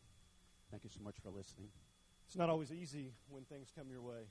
Thank 0.71 0.85
you 0.85 0.91
so 0.91 1.01
much 1.03 1.17
for 1.23 1.31
listening. 1.31 1.69
It's 2.27 2.37
not 2.37 2.51
always 2.51 2.71
easy 2.71 3.13
when 3.31 3.45
things 3.45 3.73
come 3.75 3.91
your 3.91 4.03
way, 4.03 4.29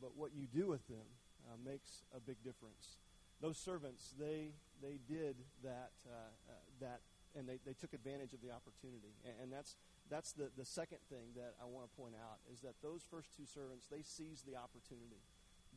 but 0.00 0.16
what 0.16 0.30
you 0.34 0.46
do 0.46 0.68
with 0.68 0.86
them 0.88 1.06
uh, 1.46 1.56
makes 1.64 2.04
a 2.14 2.20
big 2.20 2.42
difference. 2.44 2.98
Those 3.40 3.58
servants, 3.58 4.14
they, 4.18 4.50
they 4.82 4.98
did 5.08 5.36
that, 5.62 5.92
uh, 6.06 6.32
uh, 6.50 6.52
that 6.80 7.00
and 7.36 7.46
they, 7.46 7.60
they 7.64 7.74
took 7.74 7.92
advantage 7.92 8.32
of 8.32 8.40
the 8.42 8.50
opportunity. 8.50 9.14
And, 9.22 9.34
and 9.42 9.48
that's, 9.52 9.76
that's 10.10 10.32
the, 10.32 10.50
the 10.56 10.64
second 10.64 10.98
thing 11.08 11.36
that 11.36 11.54
I 11.62 11.66
want 11.66 11.86
to 11.86 11.92
point 11.94 12.14
out 12.18 12.40
is 12.52 12.60
that 12.62 12.74
those 12.82 13.04
first 13.06 13.36
two 13.36 13.46
servants, 13.46 13.86
they 13.86 14.02
seized 14.02 14.46
the 14.46 14.56
opportunity. 14.56 15.22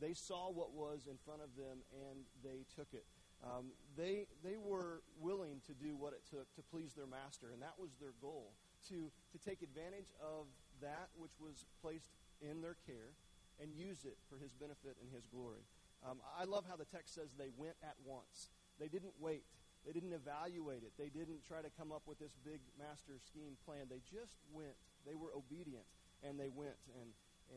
They 0.00 0.14
saw 0.14 0.50
what 0.50 0.72
was 0.72 1.06
in 1.06 1.20
front 1.22 1.42
of 1.44 1.54
them 1.54 1.84
and 1.92 2.26
they 2.42 2.64
took 2.74 2.90
it. 2.92 3.04
Um, 3.42 3.74
they, 3.96 4.26
they 4.42 4.56
were 4.56 5.02
willing 5.20 5.60
to 5.66 5.74
do 5.74 5.94
what 5.94 6.14
it 6.14 6.22
took 6.30 6.46
to 6.54 6.62
please 6.70 6.94
their 6.94 7.10
master, 7.10 7.50
and 7.50 7.60
that 7.60 7.74
was 7.74 7.90
their 7.98 8.14
goal 8.22 8.54
to, 8.88 9.10
to 9.10 9.38
take 9.42 9.62
advantage 9.62 10.14
of 10.22 10.46
that 10.80 11.10
which 11.18 11.34
was 11.42 11.66
placed 11.82 12.14
in 12.40 12.62
their 12.62 12.76
care 12.86 13.14
and 13.60 13.74
use 13.74 14.04
it 14.04 14.16
for 14.28 14.38
his 14.38 14.52
benefit 14.54 14.96
and 15.00 15.10
his 15.12 15.26
glory. 15.26 15.64
Um, 16.02 16.18
I 16.38 16.44
love 16.44 16.64
how 16.68 16.76
the 16.76 16.88
text 16.88 17.14
says 17.14 17.30
they 17.38 17.54
went 17.54 17.76
at 17.82 17.94
once. 18.04 18.50
They 18.80 18.88
didn't 18.88 19.14
wait. 19.20 19.44
They 19.86 19.92
didn't 19.92 20.14
evaluate 20.14 20.82
it. 20.82 20.94
They 20.98 21.10
didn't 21.10 21.42
try 21.46 21.62
to 21.62 21.70
come 21.74 21.90
up 21.90 22.06
with 22.06 22.18
this 22.18 22.34
big 22.46 22.62
master 22.78 23.18
scheme 23.18 23.58
plan. 23.66 23.90
They 23.90 24.02
just 24.06 24.38
went. 24.54 24.74
They 25.06 25.14
were 25.14 25.34
obedient, 25.34 25.86
and 26.22 26.38
they 26.38 26.50
went. 26.50 26.78
And, 26.98 27.10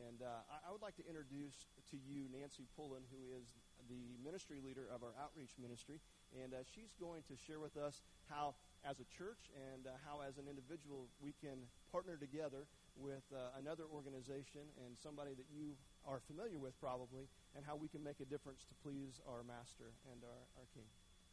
and 0.10 0.18
uh, 0.25 0.42
I, 0.50 0.70
I 0.70 0.70
would 0.74 0.82
like 0.82 0.98
to 0.98 1.06
introduce 1.06 1.70
to 1.94 1.98
you 2.02 2.25
Nancy 2.34 2.66
Pullen, 2.74 3.06
who 3.14 3.34
is 3.38 3.54
the 3.90 4.18
ministry 4.25 4.58
leader 4.58 4.90
of 4.90 5.06
our 5.06 5.14
outreach 5.22 5.54
ministry. 5.62 6.02
And 6.34 6.54
uh, 6.54 6.66
she's 6.66 6.98
going 6.98 7.22
to 7.30 7.38
share 7.38 7.62
with 7.62 7.78
us 7.78 8.02
how, 8.25 8.58
as 8.82 8.98
a 8.98 9.08
church 9.14 9.50
and 9.54 9.86
uh, 9.86 9.94
how, 10.02 10.25
as 10.25 10.42
an 10.42 10.50
individual, 10.50 11.06
we 11.22 11.34
can 11.38 11.70
partner 11.94 12.18
together 12.18 12.66
with 12.98 13.24
uh, 13.34 13.60
another 13.60 13.84
organization 13.92 14.64
and 14.86 14.98
somebody 14.98 15.34
that 15.36 15.46
you 15.52 15.75
are 16.06 16.20
familiar 16.28 16.58
with 16.58 16.80
probably, 16.80 17.28
and 17.56 17.66
how 17.66 17.75
we 17.75 17.88
can 17.88 18.04
make 18.04 18.20
a 18.20 18.25
difference 18.25 18.66
to 18.66 18.75
please 18.84 19.22
our 19.28 19.44
master 19.44 19.92
and 20.12 20.24
our, 20.24 20.42
our 20.58 20.68
king. 20.74 20.88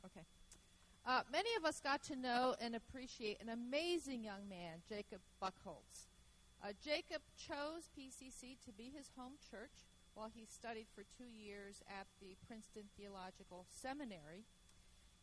Okay. 0.04 0.26
Uh, 1.04 1.22
many 1.30 1.50
of 1.58 1.64
us 1.64 1.80
got 1.80 2.02
to 2.04 2.14
know 2.14 2.54
and 2.60 2.76
appreciate 2.76 3.42
an 3.42 3.48
amazing 3.48 4.22
young 4.22 4.48
man, 4.48 4.78
Jacob 4.88 5.20
Buckholtz. 5.42 6.06
Uh, 6.62 6.70
Jacob 6.78 7.22
chose 7.36 7.90
PCC 7.98 8.54
to 8.64 8.72
be 8.72 8.92
his 8.94 9.10
home 9.18 9.34
church 9.50 9.82
while 10.14 10.30
he 10.32 10.46
studied 10.46 10.86
for 10.94 11.02
two 11.02 11.26
years 11.26 11.82
at 11.88 12.06
the 12.20 12.36
Princeton 12.46 12.84
Theological 12.96 13.66
Seminary. 13.68 14.46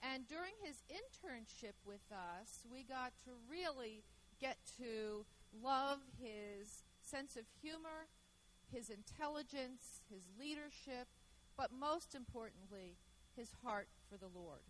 And 0.02 0.28
during 0.28 0.52
his 0.62 0.84
internship 0.92 1.80
with 1.86 2.04
us, 2.12 2.64
we 2.70 2.84
got 2.84 3.14
to 3.24 3.32
really 3.50 4.04
get 4.40 4.58
to 4.80 5.26
love 5.64 6.00
his 6.20 6.84
sense 7.02 7.36
of 7.36 7.46
humor, 7.62 8.08
his 8.72 8.90
intelligence, 8.90 10.02
his 10.10 10.24
leadership, 10.40 11.08
but 11.58 11.72
most 11.78 12.16
importantly, 12.16 12.98
his 13.36 13.52
heart 13.64 13.88
for 14.10 14.18
the 14.18 14.30
Lord. 14.34 14.62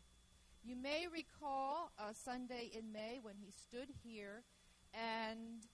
You 0.64 0.76
may 0.76 1.08
recall 1.12 1.92
a 1.98 2.14
Sunday 2.14 2.70
in 2.74 2.92
May 2.92 3.20
when 3.22 3.36
he 3.40 3.52
stood 3.52 3.90
here 4.04 4.44
and 4.94 5.66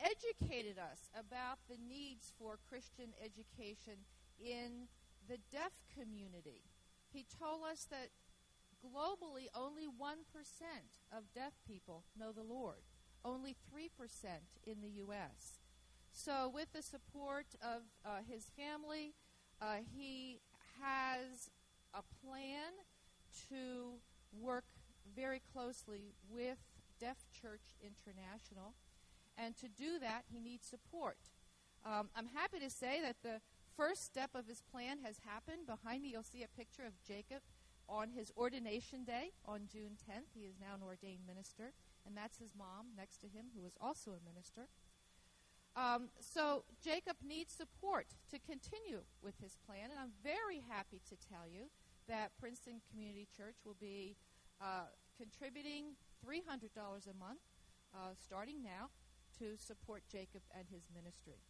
educated 0.00 0.78
us 0.78 1.10
about 1.18 1.58
the 1.68 1.78
needs 1.88 2.32
for 2.38 2.58
Christian 2.68 3.14
education 3.22 4.04
in 4.38 4.88
the 5.28 5.38
deaf 5.50 5.72
community. 5.96 6.62
He 7.12 7.24
told 7.38 7.62
us 7.70 7.86
that 7.90 8.10
globally 8.84 9.46
only 9.54 9.86
1% 9.86 9.88
of 11.16 11.32
deaf 11.34 11.52
people 11.66 12.04
know 12.18 12.32
the 12.32 12.42
Lord, 12.42 12.82
only 13.24 13.56
3% 13.74 13.88
in 14.66 14.80
the 14.82 14.88
U.S. 14.98 15.58
So, 16.12 16.50
with 16.52 16.72
the 16.72 16.82
support 16.82 17.46
of 17.62 17.82
uh, 18.04 18.18
his 18.28 18.50
family, 18.56 19.14
uh, 19.60 19.76
he 19.96 20.40
has 20.80 21.50
a 21.94 22.02
plan 22.24 22.70
to 23.48 23.94
work 24.40 24.64
very 25.16 25.40
closely 25.52 26.14
with 26.30 26.58
Deaf 27.00 27.18
Church 27.40 27.74
International. 27.82 28.74
And 29.36 29.56
to 29.56 29.68
do 29.68 29.98
that, 30.00 30.24
he 30.32 30.38
needs 30.38 30.66
support. 30.66 31.18
Um, 31.84 32.08
I'm 32.16 32.28
happy 32.34 32.58
to 32.60 32.70
say 32.70 33.00
that 33.02 33.16
the 33.22 33.40
first 33.76 34.04
step 34.04 34.30
of 34.34 34.46
his 34.46 34.62
plan 34.62 34.98
has 35.04 35.18
happened. 35.26 35.66
Behind 35.66 36.02
me, 36.02 36.10
you'll 36.10 36.22
see 36.22 36.42
a 36.42 36.56
picture 36.56 36.86
of 36.86 36.92
Jacob 37.06 37.42
on 37.88 38.10
his 38.10 38.32
ordination 38.36 39.04
day 39.04 39.32
on 39.44 39.68
June 39.70 39.98
10th. 40.08 40.32
He 40.34 40.46
is 40.46 40.54
now 40.60 40.74
an 40.74 40.82
ordained 40.82 41.26
minister, 41.26 41.72
and 42.06 42.16
that's 42.16 42.38
his 42.38 42.52
mom 42.56 42.94
next 42.96 43.18
to 43.22 43.26
him, 43.26 43.46
who 43.56 43.64
is 43.66 43.76
also 43.80 44.12
a 44.12 44.22
minister. 44.28 44.68
Um, 45.76 46.08
so 46.20 46.64
Jacob 46.82 47.16
needs 47.26 47.52
support 47.52 48.06
to 48.30 48.38
continue 48.38 49.02
with 49.22 49.34
his 49.42 49.56
plan, 49.66 49.90
and 49.90 49.98
I'm 49.98 50.14
very 50.22 50.62
happy 50.68 51.00
to 51.08 51.16
tell 51.16 51.48
you 51.50 51.66
that 52.06 52.30
Princeton 52.38 52.80
Community 52.90 53.26
Church 53.36 53.56
will 53.64 53.76
be 53.80 54.16
uh, 54.60 54.92
contributing 55.18 55.96
$300 56.24 56.70
a 56.70 57.14
month 57.18 57.40
uh, 57.94 58.14
starting 58.14 58.62
now 58.62 58.90
to 59.38 59.56
support 59.56 60.02
Jacob 60.10 60.42
and 60.56 60.66
his 60.70 60.82
ministry. 60.94 61.42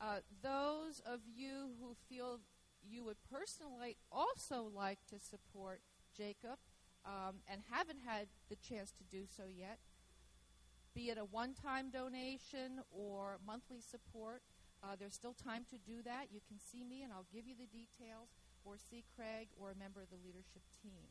Uh, 0.00 0.20
those 0.42 1.00
of 1.06 1.20
you 1.26 1.70
who 1.80 1.94
feel 2.08 2.40
you 2.82 3.04
would 3.04 3.18
personally 3.30 3.96
also 4.10 4.70
like 4.74 4.98
to 5.08 5.18
support 5.18 5.82
Jacob 6.16 6.58
um, 7.04 7.36
and 7.50 7.62
haven't 7.70 8.00
had 8.04 8.26
the 8.48 8.56
chance 8.56 8.92
to 8.92 9.04
do 9.04 9.24
so 9.26 9.44
yet, 9.48 9.78
be 10.94 11.10
it 11.10 11.18
a 11.18 11.24
one 11.24 11.54
time 11.54 11.90
donation 11.90 12.80
or 12.90 13.38
monthly 13.46 13.80
support, 13.80 14.42
uh, 14.82 14.96
there's 14.98 15.14
still 15.14 15.34
time 15.34 15.64
to 15.70 15.78
do 15.78 16.02
that. 16.02 16.26
You 16.32 16.40
can 16.48 16.58
see 16.58 16.84
me 16.84 17.02
and 17.02 17.12
I'll 17.12 17.28
give 17.32 17.46
you 17.46 17.54
the 17.54 17.68
details, 17.68 18.30
or 18.64 18.76
see 18.76 19.04
Craig 19.16 19.48
or 19.56 19.70
a 19.70 19.78
member 19.78 20.02
of 20.02 20.10
the 20.10 20.20
leadership 20.20 20.62
team. 20.82 21.08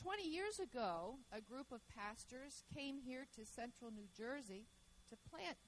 20 0.00 0.24
years 0.24 0.58
ago, 0.58 1.18
a 1.32 1.40
group 1.40 1.72
of 1.72 1.86
pastors 1.88 2.64
came 2.72 2.98
here 3.04 3.26
to 3.36 3.44
central 3.44 3.90
New 3.90 4.08
Jersey 4.16 4.66
to 5.10 5.28
plant 5.28 5.58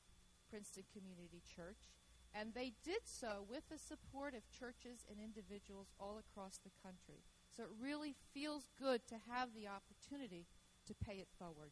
Princeton 0.48 0.84
Community 0.88 1.42
Church, 1.44 1.92
and 2.32 2.54
they 2.54 2.72
did 2.82 3.04
so 3.04 3.44
with 3.44 3.68
the 3.68 3.76
support 3.76 4.32
of 4.32 4.48
churches 4.48 5.04
and 5.10 5.20
individuals 5.20 5.92
all 6.00 6.16
across 6.16 6.56
the 6.56 6.72
country. 6.80 7.28
So 7.56 7.64
it 7.64 7.70
really 7.80 8.14
feels 8.32 8.64
good 8.80 9.06
to 9.08 9.16
have 9.28 9.52
the 9.54 9.68
opportunity 9.68 10.46
to 10.86 10.94
pay 10.94 11.20
it 11.20 11.28
forward. 11.38 11.70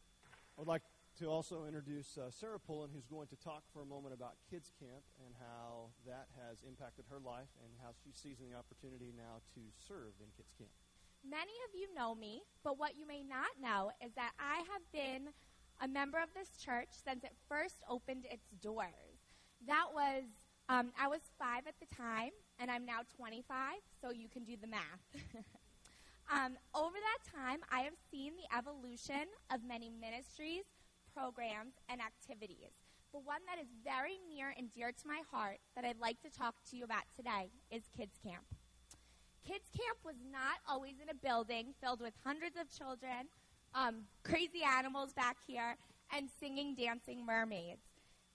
I 0.57 0.61
would 0.61 0.67
like 0.67 0.83
to 1.19 1.25
also 1.25 1.65
introduce 1.65 2.17
uh, 2.17 2.29
Sarah 2.29 2.59
Pullen, 2.59 2.89
who's 2.93 3.07
going 3.07 3.27
to 3.27 3.35
talk 3.35 3.63
for 3.73 3.81
a 3.81 3.85
moment 3.85 4.13
about 4.13 4.37
Kids 4.49 4.71
Camp 4.79 5.01
and 5.25 5.33
how 5.41 5.89
that 6.05 6.27
has 6.37 6.61
impacted 6.67 7.05
her 7.09 7.19
life 7.19 7.49
and 7.65 7.73
how 7.81 7.89
she's 7.97 8.15
seizing 8.15 8.49
the 8.49 8.57
opportunity 8.57 9.11
now 9.15 9.41
to 9.55 9.61
serve 9.75 10.13
in 10.21 10.29
Kids 10.37 10.53
Camp. 10.57 10.69
Many 11.25 11.53
of 11.67 11.73
you 11.73 11.93
know 11.93 12.15
me, 12.15 12.41
but 12.63 12.77
what 12.77 12.95
you 12.95 13.07
may 13.07 13.23
not 13.23 13.49
know 13.59 13.91
is 14.05 14.13
that 14.13 14.31
I 14.39 14.61
have 14.69 14.85
been 14.93 15.33
a 15.81 15.87
member 15.87 16.17
of 16.21 16.29
this 16.33 16.57
church 16.57 16.89
since 16.93 17.23
it 17.23 17.33
first 17.49 17.83
opened 17.89 18.25
its 18.29 18.47
doors. 18.61 19.17
That 19.67 19.89
was, 19.93 20.23
um, 20.69 20.91
I 20.99 21.07
was 21.07 21.21
five 21.37 21.65
at 21.67 21.75
the 21.79 21.89
time, 21.93 22.31
and 22.59 22.71
I'm 22.71 22.85
now 22.85 23.01
25, 23.17 23.81
so 24.01 24.11
you 24.11 24.29
can 24.29 24.43
do 24.45 24.55
the 24.59 24.67
math. 24.67 25.05
um, 26.31 26.55
over 26.73 26.95
that 26.95 27.21
time, 27.27 27.59
I 27.71 27.81
have 27.81 27.99
seen 28.09 28.33
the 28.37 28.57
evolution 28.57 29.27
of 29.53 29.67
many 29.67 29.89
ministries, 29.91 30.63
programs, 31.13 31.73
and 31.89 31.99
activities. 31.99 32.71
But 33.11 33.25
one 33.25 33.41
that 33.47 33.61
is 33.61 33.67
very 33.83 34.17
near 34.29 34.53
and 34.57 34.71
dear 34.73 34.93
to 34.93 35.07
my 35.07 35.21
heart 35.29 35.57
that 35.75 35.83
I'd 35.83 35.99
like 35.99 36.21
to 36.21 36.29
talk 36.31 36.55
to 36.69 36.77
you 36.77 36.85
about 36.85 37.03
today 37.13 37.51
is 37.69 37.83
Kids 37.95 38.17
Camp. 38.23 38.45
Kids 39.45 39.67
Camp 39.75 39.97
was 40.05 40.15
not 40.31 40.63
always 40.69 40.95
in 41.03 41.09
a 41.09 41.15
building 41.15 41.73
filled 41.83 41.99
with 41.99 42.13
hundreds 42.23 42.55
of 42.55 42.71
children, 42.71 43.27
um, 43.75 44.07
crazy 44.23 44.61
animals 44.63 45.11
back 45.11 45.35
here, 45.45 45.75
and 46.15 46.29
singing, 46.39 46.75
dancing 46.75 47.25
mermaids. 47.25 47.83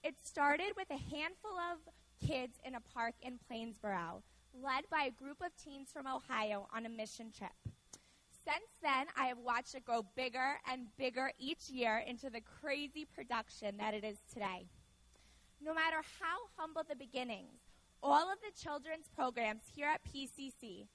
It 0.04 0.16
started 0.22 0.72
with 0.76 0.90
a 0.90 1.16
handful 1.16 1.56
of 1.72 1.78
kids 2.26 2.58
in 2.64 2.74
a 2.74 2.80
park 2.80 3.14
in 3.22 3.38
Plainsboro, 3.50 4.22
led 4.52 4.84
by 4.90 5.04
a 5.04 5.10
group 5.10 5.40
of 5.40 5.56
teens 5.56 5.88
from 5.92 6.06
Ohio 6.06 6.68
on 6.74 6.84
a 6.84 6.90
mission 6.90 7.32
trip. 7.36 7.52
Since 8.46 8.78
then, 8.80 9.06
I 9.18 9.26
have 9.26 9.38
watched 9.38 9.74
it 9.74 9.84
grow 9.84 10.06
bigger 10.14 10.60
and 10.70 10.86
bigger 10.96 11.32
each 11.36 11.68
year 11.68 12.04
into 12.06 12.30
the 12.30 12.40
crazy 12.40 13.04
production 13.04 13.76
that 13.78 13.92
it 13.92 14.04
is 14.04 14.18
today. 14.32 14.68
No 15.60 15.74
matter 15.74 15.96
how 16.20 16.36
humble 16.56 16.82
the 16.88 16.94
beginnings, 16.94 17.58
all 18.02 18.30
of 18.30 18.38
the 18.40 18.56
children's 18.56 19.08
programs 19.16 19.64
here 19.74 19.88
at 19.88 20.00
PCC 20.04 20.86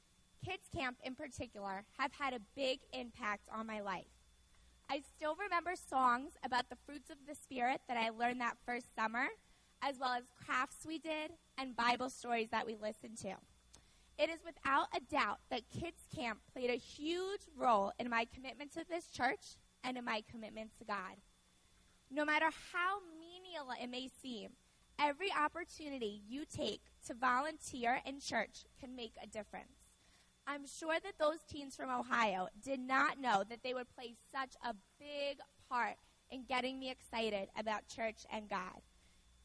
Kids 0.44 0.68
Camp 0.76 0.98
in 1.04 1.14
particular, 1.14 1.84
have 2.00 2.12
had 2.14 2.34
a 2.34 2.40
big 2.56 2.80
impact 2.94 3.48
on 3.54 3.68
my 3.68 3.80
life. 3.82 4.08
I 4.90 5.02
still 5.16 5.36
remember 5.36 5.74
songs 5.76 6.34
about 6.44 6.70
the 6.70 6.78
fruits 6.86 7.12
of 7.12 7.18
the 7.28 7.36
Spirit 7.36 7.82
that 7.88 7.98
I 7.98 8.10
learned 8.10 8.42
that 8.42 8.58
first 8.66 8.96
summer, 8.96 9.28
as 9.84 10.00
well 10.00 10.14
as 10.14 10.24
crafts 10.44 10.86
we 10.86 10.98
did 10.98 11.32
and 11.58 11.76
Bible 11.76 12.10
stories 12.10 12.50
that 12.50 12.66
we 12.66 12.76
listened 12.76 13.18
to. 13.20 13.36
It 14.18 14.30
is 14.30 14.40
without 14.46 14.88
a 14.96 15.00
doubt 15.12 15.40
that 15.50 15.70
Kids 15.70 16.04
Camp 16.16 16.40
played 16.54 16.70
a 16.70 16.76
huge 16.76 17.42
role 17.58 17.92
in 18.00 18.10
my 18.10 18.26
commitment 18.34 18.72
to 18.74 18.86
this 18.88 19.08
church 19.08 19.56
and 19.84 19.98
in 19.98 20.06
my 20.06 20.24
commitment 20.30 20.72
to 20.78 20.86
God. 20.86 21.18
No 22.12 22.26
matter 22.26 22.50
how 22.74 23.00
menial 23.20 23.74
it 23.82 23.90
may 23.90 24.10
seem, 24.22 24.50
every 25.00 25.30
opportunity 25.32 26.22
you 26.28 26.46
take 26.46 26.82
to 27.08 27.14
volunteer 27.14 28.02
in 28.06 28.20
church 28.20 28.66
can 28.80 28.96
make 28.96 29.14
a 29.22 29.28
difference. 29.28 29.74
I'm 30.46 30.68
sure 30.68 30.98
that 31.04 31.18
those 31.18 31.40
teens 31.50 31.76
from 31.76 31.90
Ohio 31.90 32.48
did 32.64 32.80
not 32.80 33.20
know 33.20 33.44
that 33.48 33.64
they 33.64 33.74
would 33.74 33.94
play 33.96 34.16
such 34.32 34.54
a 34.64 34.76
big 35.00 35.38
part 35.70 35.96
in 36.30 36.44
getting 36.44 36.80
me 36.80 36.92
excited 36.92 37.50
about 37.58 37.88
church 37.88 38.26
and 38.32 38.50
God. 38.50 38.82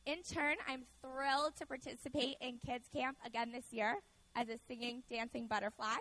In 0.05 0.23
turn, 0.23 0.57
I'm 0.69 0.85
thrilled 1.01 1.57
to 1.57 1.67
participate 1.67 2.37
in 2.41 2.59
Kids 2.65 2.89
Camp 2.93 3.17
again 3.25 3.53
this 3.53 3.73
year 3.73 3.99
as 4.37 4.49
a 4.49 4.59
singing, 4.69 5.03
dancing 5.11 5.47
butterfly. 5.47 5.97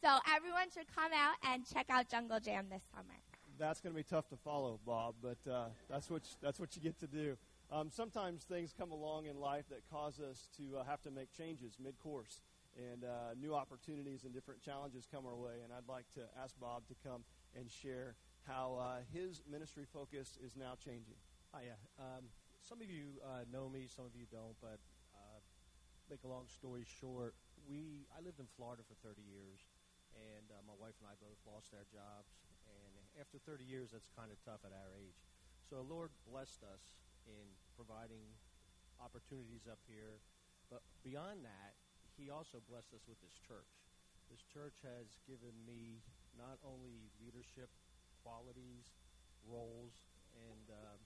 So 0.00 0.08
everyone 0.34 0.70
should 0.72 0.86
come 0.94 1.12
out 1.12 1.34
and 1.52 1.64
check 1.66 1.86
out 1.90 2.08
Jungle 2.08 2.40
Jam 2.40 2.66
this 2.70 2.82
summer. 2.94 3.18
That's 3.58 3.80
going 3.80 3.92
to 3.92 3.96
be 3.96 4.04
tough 4.04 4.28
to 4.30 4.36
follow, 4.36 4.80
Bob, 4.86 5.14
but 5.22 5.38
uh, 5.50 5.66
that's 5.90 6.08
what 6.08 6.22
you, 6.24 6.36
that's 6.40 6.58
what 6.58 6.74
you 6.74 6.82
get 6.82 6.98
to 7.00 7.06
do. 7.06 7.36
Um, 7.70 7.90
sometimes 7.90 8.44
things 8.44 8.74
come 8.76 8.90
along 8.92 9.26
in 9.26 9.38
life 9.38 9.64
that 9.70 9.80
cause 9.90 10.20
us 10.20 10.48
to 10.56 10.78
uh, 10.78 10.84
have 10.84 11.02
to 11.02 11.10
make 11.10 11.32
changes 11.32 11.76
mid-course 11.82 12.40
and 12.76 13.04
uh, 13.04 13.34
new 13.40 13.54
opportunities 13.54 14.24
and 14.24 14.32
different 14.32 14.62
challenges 14.62 15.06
come 15.10 15.26
our 15.26 15.36
way. 15.36 15.60
And 15.62 15.72
I'd 15.72 15.88
like 15.88 16.06
to 16.14 16.22
ask 16.42 16.58
Bob 16.60 16.82
to 16.88 16.94
come 17.06 17.22
and 17.56 17.70
share 17.70 18.14
how 18.46 18.78
uh, 18.80 19.00
his 19.12 19.42
ministry 19.50 19.84
focus 19.92 20.38
is 20.44 20.56
now 20.56 20.74
changing. 20.82 21.16
Hi, 21.54 21.62
yeah. 21.66 22.04
Um, 22.04 22.24
some 22.62 22.80
of 22.80 22.90
you 22.90 23.20
uh, 23.22 23.44
know 23.52 23.68
me, 23.68 23.86
some 23.94 24.06
of 24.06 24.16
you 24.16 24.26
don't, 24.32 24.56
but 24.60 24.80
uh, 25.14 25.38
make 26.10 26.20
a 26.24 26.28
long 26.28 26.44
story 26.48 26.84
short, 27.00 27.34
we 27.68 28.08
I 28.14 28.20
lived 28.22 28.40
in 28.40 28.48
Florida 28.58 28.82
for 28.86 28.96
30 29.02 29.22
years, 29.22 29.60
and 30.14 30.46
uh, 30.50 30.60
my 30.66 30.76
wife 30.76 30.96
and 31.00 31.08
I 31.10 31.16
both 31.18 31.38
lost 31.46 31.72
our 31.74 31.86
jobs. 31.88 32.32
And 32.68 32.92
after 33.18 33.36
30 33.42 33.64
years, 33.66 33.92
that's 33.92 34.08
kind 34.14 34.30
of 34.30 34.38
tough 34.42 34.62
at 34.64 34.72
our 34.72 34.94
age. 34.96 35.18
So 35.66 35.82
the 35.82 35.88
Lord 35.88 36.10
blessed 36.28 36.62
us 36.64 36.96
in 37.28 37.46
providing 37.76 38.24
opportunities 39.02 39.66
up 39.66 39.80
here. 39.86 40.22
But 40.70 40.82
beyond 41.04 41.44
that, 41.44 41.76
he 42.16 42.30
also 42.30 42.62
blessed 42.70 42.94
us 42.94 43.04
with 43.08 43.18
this 43.20 43.36
church. 43.40 43.68
This 44.30 44.44
church 44.48 44.80
has 44.86 45.20
given 45.28 45.52
me 45.68 46.00
not 46.38 46.56
only 46.64 47.12
leadership 47.20 47.68
qualities, 48.24 48.96
roles, 49.44 49.92
and 50.32 50.64
uh, 50.70 50.96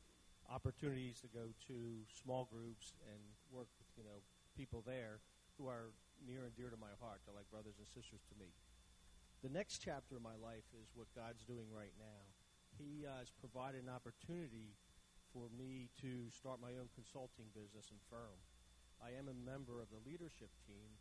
opportunities 0.52 1.18
to 1.24 1.28
go 1.32 1.50
to 1.66 2.06
small 2.06 2.46
groups 2.46 2.94
and 3.10 3.18
work 3.50 3.66
with 3.80 3.90
you 3.98 4.04
know 4.04 4.22
people 4.54 4.84
there 4.86 5.18
who 5.58 5.66
are 5.66 5.90
near 6.24 6.46
and 6.48 6.54
dear 6.56 6.70
to 6.70 6.78
my 6.80 6.94
heart. 7.02 7.20
They're 7.24 7.36
like 7.36 7.50
brothers 7.52 7.76
and 7.76 7.88
sisters 7.88 8.22
to 8.32 8.34
me. 8.40 8.50
the 9.44 9.52
next 9.52 9.78
chapter 9.84 10.16
of 10.16 10.24
my 10.24 10.34
life 10.40 10.66
is 10.74 10.88
what 10.96 11.06
God's 11.14 11.44
doing 11.44 11.68
right 11.70 11.92
now. 12.00 12.20
He 12.80 13.06
uh, 13.06 13.22
has 13.22 13.30
provided 13.30 13.84
an 13.84 13.92
opportunity 13.92 14.74
for 15.32 15.52
me 15.52 15.92
to 16.00 16.32
start 16.32 16.58
my 16.58 16.74
own 16.80 16.88
consulting 16.96 17.52
business 17.52 17.92
and 17.92 18.00
firm. 18.08 18.40
I 18.98 19.12
am 19.14 19.28
a 19.28 19.36
member 19.36 19.78
of 19.78 19.92
the 19.92 20.00
leadership 20.02 20.50
team. 20.64 20.96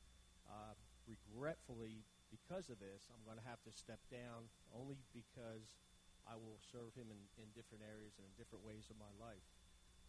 Uh, 0.45 0.75
regretfully, 1.09 2.05
because 2.29 2.69
of 2.69 2.77
this, 2.77 3.09
I'm 3.09 3.23
going 3.25 3.39
to 3.41 3.47
have 3.49 3.61
to 3.65 3.73
step 3.73 4.01
down 4.11 4.49
only 4.73 5.01
because 5.13 5.77
I 6.25 6.37
will 6.37 6.57
serve 6.61 6.93
him 6.97 7.09
in, 7.09 7.21
in 7.37 7.49
different 7.53 7.85
areas 7.85 8.17
and 8.17 8.25
in 8.25 8.33
different 8.37 8.65
ways 8.65 8.89
of 8.89 8.97
my 8.97 9.09
life. 9.17 9.45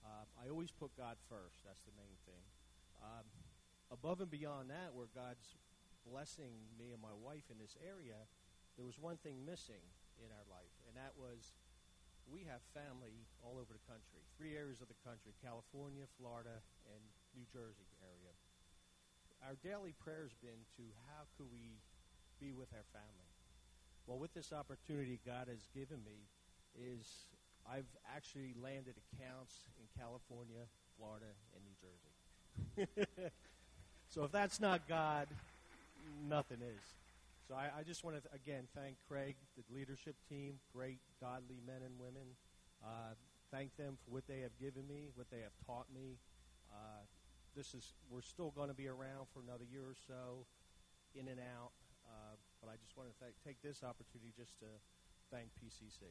Uh, 0.05 0.25
I 0.41 0.49
always 0.53 0.73
put 0.73 0.93
God 0.97 1.17
first. 1.29 1.65
That's 1.65 1.85
the 1.85 1.97
main 1.97 2.17
thing. 2.29 2.45
Um, 3.01 3.25
above 3.91 4.21
and 4.21 4.31
beyond 4.31 4.71
that, 4.71 4.95
where 4.95 5.11
God's 5.15 5.57
blessing 6.07 6.55
me 6.79 6.95
and 6.95 7.03
my 7.03 7.15
wife 7.15 7.47
in 7.51 7.59
this 7.59 7.75
area, 7.83 8.19
there 8.79 8.87
was 8.87 8.99
one 8.99 9.19
thing 9.23 9.43
missing 9.43 9.83
in 10.23 10.31
our 10.31 10.47
life, 10.47 10.75
and 10.87 10.95
that 10.95 11.15
was 11.19 11.57
we 12.27 12.43
have 12.43 12.59
family 12.75 13.23
all 13.39 13.55
over 13.55 13.71
the 13.71 13.87
country, 13.87 14.27
three 14.35 14.59
areas 14.59 14.83
of 14.83 14.91
the 14.91 14.99
country 15.07 15.31
California, 15.39 16.03
Florida, 16.19 16.59
and 16.91 17.03
New 17.39 17.47
Jersey 17.47 17.87
area. 18.03 18.35
Our 19.47 19.55
daily 19.63 19.95
prayer 19.95 20.27
has 20.27 20.35
been 20.43 20.67
to 20.81 20.85
how 21.07 21.31
could 21.39 21.47
we 21.55 21.79
be 22.43 22.51
with 22.51 22.73
our 22.75 22.87
family? 22.91 23.31
Well, 24.07 24.19
with 24.19 24.35
this 24.35 24.51
opportunity 24.51 25.23
God 25.23 25.47
has 25.47 25.71
given 25.71 26.03
me, 26.03 26.27
is 26.75 27.31
I've 27.63 27.89
actually 28.15 28.55
landed 28.59 28.95
accounts 28.99 29.71
in 29.79 29.87
California, 29.99 30.67
Florida, 30.99 31.31
and 31.55 31.63
New 31.65 31.77
Jersey. 31.79 33.31
so 34.09 34.25
if 34.25 34.33
that's 34.33 34.61
not 34.61 34.87
God, 34.89 35.27
nothing 36.29 36.59
is. 36.63 36.85
So 37.49 37.55
I, 37.55 37.71
I 37.79 37.83
just 37.83 38.03
want 38.03 38.17
to, 38.17 38.23
again, 38.35 38.67
thank 38.75 38.97
Craig, 39.09 39.37
the 39.57 39.63
leadership 39.75 40.17
team, 40.29 40.59
great 40.75 40.99
godly 41.21 41.63
men 41.67 41.83
and 41.85 41.95
women. 41.99 42.27
Uh, 42.83 43.15
thank 43.53 43.77
them 43.77 43.97
for 44.05 44.15
what 44.15 44.27
they 44.27 44.41
have 44.41 44.57
given 44.61 44.87
me, 44.89 45.11
what 45.15 45.31
they 45.31 45.41
have 45.41 45.55
taught 45.67 45.87
me. 45.95 46.19
Uh, 46.73 47.07
this 47.55 47.73
is, 47.73 47.95
we're 48.11 48.27
still 48.27 48.51
going 48.51 48.69
to 48.69 48.75
be 48.75 48.89
around 48.89 49.31
for 49.33 49.41
another 49.41 49.65
year 49.71 49.87
or 49.87 49.97
so, 50.07 50.45
in 51.15 51.29
and 51.29 51.39
out. 51.39 51.71
Uh, 52.05 52.35
but 52.61 52.71
I 52.71 52.77
just 52.83 52.97
want 52.97 53.09
to 53.11 53.17
th- 53.23 53.35
take 53.47 53.63
this 53.63 53.83
opportunity 53.87 54.35
just 54.37 54.59
to 54.59 54.67
thank 55.31 55.47
PCC 55.63 56.03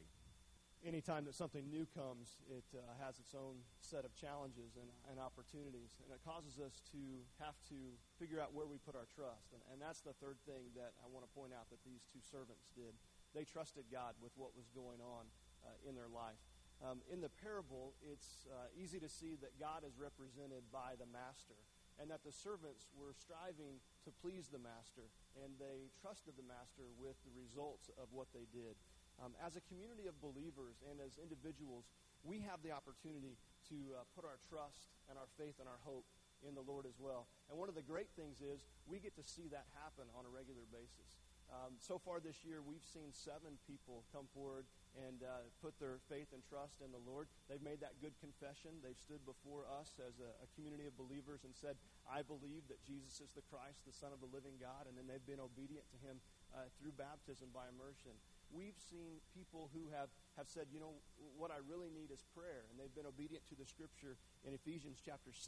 anytime 0.86 1.26
that 1.26 1.34
something 1.34 1.66
new 1.66 1.82
comes, 1.90 2.38
it 2.46 2.64
uh, 2.70 2.78
has 3.02 3.18
its 3.18 3.34
own 3.34 3.58
set 3.82 4.06
of 4.06 4.14
challenges 4.14 4.78
and, 4.78 4.86
and, 5.10 5.18
opportunities, 5.18 5.98
and 6.06 6.14
it 6.14 6.22
causes 6.22 6.62
us 6.62 6.78
to 6.94 7.02
have 7.42 7.58
to 7.66 7.98
figure 8.22 8.38
out 8.38 8.54
where 8.54 8.70
we 8.70 8.78
put 8.78 8.94
our 8.94 9.10
trust. 9.10 9.50
And, 9.50 9.60
and 9.74 9.82
that's 9.82 10.00
the 10.06 10.14
third 10.22 10.38
thing 10.46 10.70
that 10.78 10.94
I 11.02 11.10
want 11.10 11.26
to 11.26 11.32
point 11.34 11.50
out 11.50 11.66
that 11.74 11.82
these 11.82 12.06
two 12.06 12.22
servants 12.22 12.70
did. 12.78 12.94
They 13.34 13.42
trusted 13.42 13.90
God 13.90 14.14
with 14.22 14.30
what 14.38 14.54
was 14.54 14.70
going 14.70 15.02
on 15.02 15.26
uh, 15.66 15.74
in 15.82 15.98
their 15.98 16.08
life. 16.08 16.38
Um, 16.78 17.02
in 17.10 17.18
the 17.18 17.32
parable, 17.42 17.98
it's 18.04 18.46
uh, 18.46 18.70
easy 18.78 19.02
to 19.02 19.10
see 19.10 19.34
that 19.42 19.58
God 19.58 19.82
is 19.82 19.98
represented 19.98 20.62
by 20.70 20.94
the 20.94 21.08
master, 21.10 21.58
and 21.98 22.12
that 22.12 22.22
the 22.22 22.32
servants 22.32 22.86
were 22.92 23.16
striving 23.16 23.80
to 24.04 24.12
please 24.22 24.52
the 24.52 24.60
master, 24.60 25.08
and 25.40 25.56
they 25.56 25.88
trusted 25.98 26.36
the 26.36 26.44
master 26.44 26.86
with 27.00 27.16
the 27.24 27.32
results 27.32 27.88
of 27.96 28.12
what 28.12 28.28
they 28.36 28.44
did. 28.52 28.76
Um, 29.22 29.32
as 29.40 29.56
a 29.56 29.64
community 29.64 30.06
of 30.06 30.16
believers 30.20 30.84
and 30.84 31.00
as 31.00 31.16
individuals, 31.16 31.88
we 32.20 32.44
have 32.44 32.60
the 32.60 32.72
opportunity 32.72 33.40
to 33.72 33.78
uh, 33.96 34.04
put 34.12 34.28
our 34.28 34.36
trust 34.50 34.92
and 35.08 35.16
our 35.16 35.28
faith 35.40 35.56
and 35.56 35.68
our 35.68 35.80
hope 35.84 36.04
in 36.44 36.52
the 36.52 36.64
Lord 36.64 36.84
as 36.84 37.00
well. 37.00 37.24
And 37.48 37.56
one 37.56 37.72
of 37.72 37.78
the 37.78 37.86
great 37.86 38.12
things 38.12 38.44
is 38.44 38.68
we 38.84 39.00
get 39.00 39.16
to 39.16 39.24
see 39.24 39.48
that 39.48 39.64
happen 39.80 40.04
on 40.12 40.28
a 40.28 40.30
regular 40.30 40.68
basis. 40.68 41.16
Um, 41.46 41.78
so 41.78 41.94
far 42.02 42.18
this 42.18 42.42
year, 42.42 42.58
we've 42.58 42.82
seen 42.82 43.14
seven 43.14 43.54
people 43.70 44.02
come 44.10 44.26
forward 44.34 44.66
and 44.98 45.22
uh, 45.22 45.46
put 45.62 45.78
their 45.78 46.02
faith 46.10 46.34
and 46.34 46.42
trust 46.42 46.82
in 46.82 46.90
the 46.90 46.98
Lord. 47.06 47.30
They've 47.46 47.62
made 47.62 47.78
that 47.86 48.02
good 48.02 48.18
confession. 48.18 48.82
They've 48.82 48.98
stood 48.98 49.22
before 49.22 49.62
us 49.70 49.94
as 50.02 50.18
a, 50.18 50.34
a, 50.42 50.48
community 50.58 50.90
of 50.90 50.98
believers 50.98 51.46
and 51.46 51.54
said, 51.54 51.78
I 52.02 52.26
believe 52.26 52.66
that 52.66 52.82
Jesus 52.82 53.22
is 53.22 53.30
the 53.38 53.46
Christ, 53.46 53.86
the 53.86 53.94
Son 53.94 54.10
of 54.10 54.18
the 54.18 54.30
living 54.32 54.58
God, 54.58 54.90
and 54.90 54.98
then 54.98 55.06
they've 55.06 55.22
been 55.22 55.42
obedient 55.42 55.86
to 55.94 55.98
him 56.02 56.18
uh, 56.50 56.66
through 56.80 56.98
baptism 56.98 57.54
by 57.54 57.70
immersion 57.70 58.18
we've 58.56 58.80
seen 58.80 59.20
people 59.36 59.68
who 59.76 59.92
have, 59.92 60.08
have 60.40 60.48
said, 60.48 60.72
you 60.72 60.80
know, 60.80 60.96
what 61.36 61.52
I 61.52 61.60
really 61.68 61.92
need 61.92 62.08
is 62.08 62.24
prayer. 62.32 62.64
And 62.72 62.80
they've 62.80 62.92
been 62.96 63.06
obedient 63.06 63.44
to 63.52 63.56
the 63.60 63.68
scripture 63.68 64.16
in 64.48 64.56
Ephesians 64.56 65.04
chapter 65.04 65.36
6, 65.36 65.44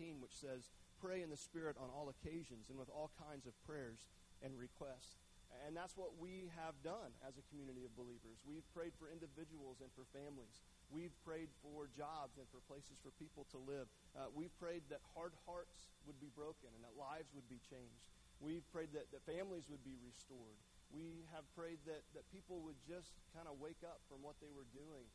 18, 0.00 0.24
which 0.24 0.32
says, 0.32 0.72
pray 0.96 1.20
in 1.20 1.28
the 1.28 1.36
Spirit 1.36 1.76
on 1.76 1.92
all 1.92 2.08
occasions 2.08 2.72
and 2.72 2.80
with 2.80 2.88
all 2.88 3.12
kinds 3.20 3.44
of 3.44 3.52
prayers 3.68 4.08
and 4.40 4.56
requests. 4.56 5.20
And 5.64 5.76
that's 5.76 5.94
what 5.94 6.18
we 6.18 6.50
have 6.58 6.74
done 6.82 7.14
as 7.22 7.38
a 7.38 7.44
community 7.48 7.86
of 7.86 7.94
believers. 7.94 8.42
We've 8.42 8.66
prayed 8.74 8.92
for 8.98 9.08
individuals 9.08 9.78
and 9.78 9.88
for 9.94 10.04
families. 10.10 10.60
We've 10.90 11.14
prayed 11.22 11.48
for 11.62 11.88
jobs 11.92 12.36
and 12.36 12.44
for 12.50 12.60
places 12.66 12.98
for 13.00 13.14
people 13.16 13.46
to 13.54 13.58
live. 13.62 13.86
Uh, 14.12 14.28
we've 14.34 14.52
prayed 14.58 14.84
that 14.90 15.00
hard 15.14 15.32
hearts 15.46 15.86
would 16.04 16.18
be 16.18 16.34
broken 16.34 16.72
and 16.74 16.82
that 16.82 16.98
lives 16.98 17.30
would 17.32 17.46
be 17.46 17.62
changed. 17.62 18.04
We've 18.42 18.66
prayed 18.68 18.92
that, 18.92 19.08
that 19.16 19.24
families 19.24 19.64
would 19.72 19.80
be 19.80 19.96
restored 20.04 20.60
we 20.94 21.26
have 21.34 21.44
prayed 21.54 21.82
that, 21.86 22.06
that 22.14 22.24
people 22.30 22.62
would 22.62 22.78
just 22.86 23.14
kind 23.34 23.50
of 23.50 23.58
wake 23.58 23.82
up 23.82 24.00
from 24.06 24.22
what 24.22 24.38
they 24.38 24.50
were 24.54 24.68
doing 24.70 25.06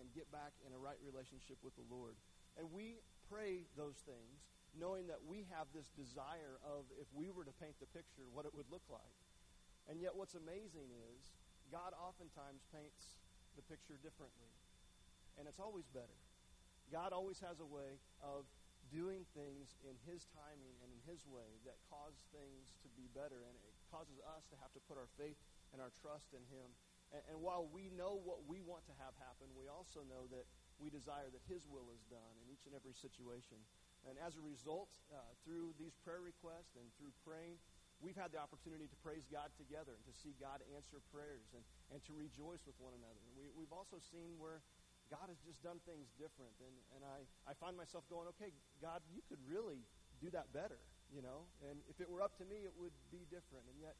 and 0.00 0.08
get 0.16 0.30
back 0.32 0.56
in 0.64 0.72
a 0.72 0.80
right 0.80 0.98
relationship 1.04 1.60
with 1.60 1.76
the 1.76 1.84
Lord. 1.92 2.16
And 2.56 2.64
we 2.72 3.04
pray 3.28 3.68
those 3.76 4.00
things 4.08 4.48
knowing 4.76 5.08
that 5.08 5.20
we 5.24 5.48
have 5.48 5.68
this 5.72 5.88
desire 5.96 6.60
of, 6.60 6.84
if 7.00 7.08
we 7.16 7.32
were 7.32 7.44
to 7.44 7.54
paint 7.60 7.76
the 7.80 7.88
picture, 7.96 8.28
what 8.32 8.44
it 8.44 8.52
would 8.52 8.68
look 8.68 8.84
like. 8.92 9.16
And 9.88 10.00
yet, 10.00 10.12
what's 10.12 10.36
amazing 10.36 10.92
is 11.12 11.32
God 11.72 11.96
oftentimes 11.96 12.64
paints 12.74 13.20
the 13.56 13.64
picture 13.64 13.96
differently. 14.04 14.52
And 15.40 15.48
it's 15.48 15.60
always 15.60 15.88
better. 15.92 16.20
God 16.92 17.12
always 17.12 17.40
has 17.40 17.58
a 17.60 17.68
way 17.68 17.98
of 18.22 18.46
doing 18.92 19.26
things 19.34 19.74
in 19.82 19.96
His 20.06 20.28
timing 20.36 20.76
and 20.84 20.88
in 20.92 21.00
His 21.08 21.24
way 21.26 21.56
that 21.66 21.80
cause 21.90 22.16
things 22.30 22.76
to 22.84 22.88
be 22.94 23.10
better. 23.16 23.42
And 23.42 23.54
it 23.56 23.75
causes 23.88 24.18
us 24.22 24.44
to 24.50 24.56
have 24.60 24.72
to 24.74 24.80
put 24.84 24.98
our 24.98 25.10
faith 25.16 25.38
and 25.72 25.78
our 25.78 25.92
trust 26.02 26.32
in 26.34 26.42
Him. 26.50 26.68
And, 27.14 27.22
and 27.30 27.38
while 27.38 27.66
we 27.70 27.90
know 27.94 28.18
what 28.18 28.44
we 28.46 28.62
want 28.62 28.86
to 28.90 28.94
have 28.98 29.14
happen, 29.22 29.50
we 29.54 29.70
also 29.70 30.02
know 30.06 30.26
that 30.34 30.46
we 30.76 30.92
desire 30.92 31.30
that 31.30 31.44
His 31.46 31.64
will 31.66 31.88
is 31.94 32.02
done 32.10 32.34
in 32.42 32.50
each 32.52 32.66
and 32.66 32.74
every 32.74 32.94
situation. 32.94 33.58
And 34.06 34.14
as 34.22 34.38
a 34.38 34.42
result, 34.44 34.92
uh, 35.10 35.18
through 35.42 35.74
these 35.80 35.96
prayer 36.06 36.22
requests 36.22 36.78
and 36.78 36.86
through 37.00 37.10
praying, 37.26 37.58
we've 37.98 38.18
had 38.18 38.30
the 38.30 38.38
opportunity 38.38 38.86
to 38.86 38.98
praise 39.02 39.26
God 39.26 39.50
together 39.56 39.96
and 39.96 40.04
to 40.06 40.14
see 40.14 40.36
God 40.38 40.62
answer 40.76 41.02
prayers 41.10 41.50
and, 41.56 41.64
and 41.90 41.98
to 42.06 42.12
rejoice 42.14 42.62
with 42.68 42.76
one 42.78 42.94
another. 42.94 43.22
We, 43.34 43.50
we've 43.56 43.72
also 43.74 43.98
seen 44.12 44.36
where 44.38 44.62
God 45.10 45.26
has 45.30 45.38
just 45.42 45.62
done 45.62 45.78
things 45.86 46.10
different. 46.18 46.54
And, 46.62 46.74
and 46.98 47.02
I, 47.02 47.26
I 47.46 47.54
find 47.58 47.74
myself 47.74 48.06
going, 48.10 48.26
okay, 48.36 48.50
God, 48.82 49.02
you 49.10 49.22
could 49.26 49.40
really 49.46 49.86
do 50.18 50.30
that 50.34 50.50
better 50.54 50.78
you 51.12 51.22
know? 51.22 51.46
And 51.66 51.78
if 51.90 52.00
it 52.02 52.08
were 52.08 52.22
up 52.22 52.34
to 52.42 52.46
me, 52.46 52.66
it 52.66 52.74
would 52.76 52.94
be 53.10 53.26
different. 53.30 53.66
And 53.70 53.78
yet, 53.78 53.94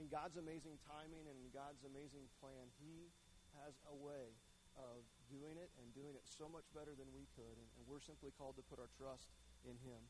in 0.00 0.08
God's 0.08 0.40
amazing 0.40 0.80
timing 0.88 1.28
and 1.28 1.36
in 1.36 1.48
God's 1.52 1.84
amazing 1.84 2.24
plan, 2.40 2.72
He 2.80 3.12
has 3.60 3.76
a 3.88 3.96
way 3.96 4.32
of 4.80 5.04
doing 5.28 5.60
it 5.60 5.68
and 5.76 5.92
doing 5.92 6.16
it 6.16 6.24
so 6.24 6.48
much 6.48 6.64
better 6.72 6.96
than 6.96 7.08
we 7.12 7.28
could. 7.36 7.56
And, 7.56 7.68
and 7.76 7.82
we're 7.84 8.00
simply 8.00 8.32
called 8.32 8.56
to 8.56 8.64
put 8.64 8.80
our 8.80 8.88
trust 8.96 9.28
in 9.68 9.76
Him. 9.84 10.00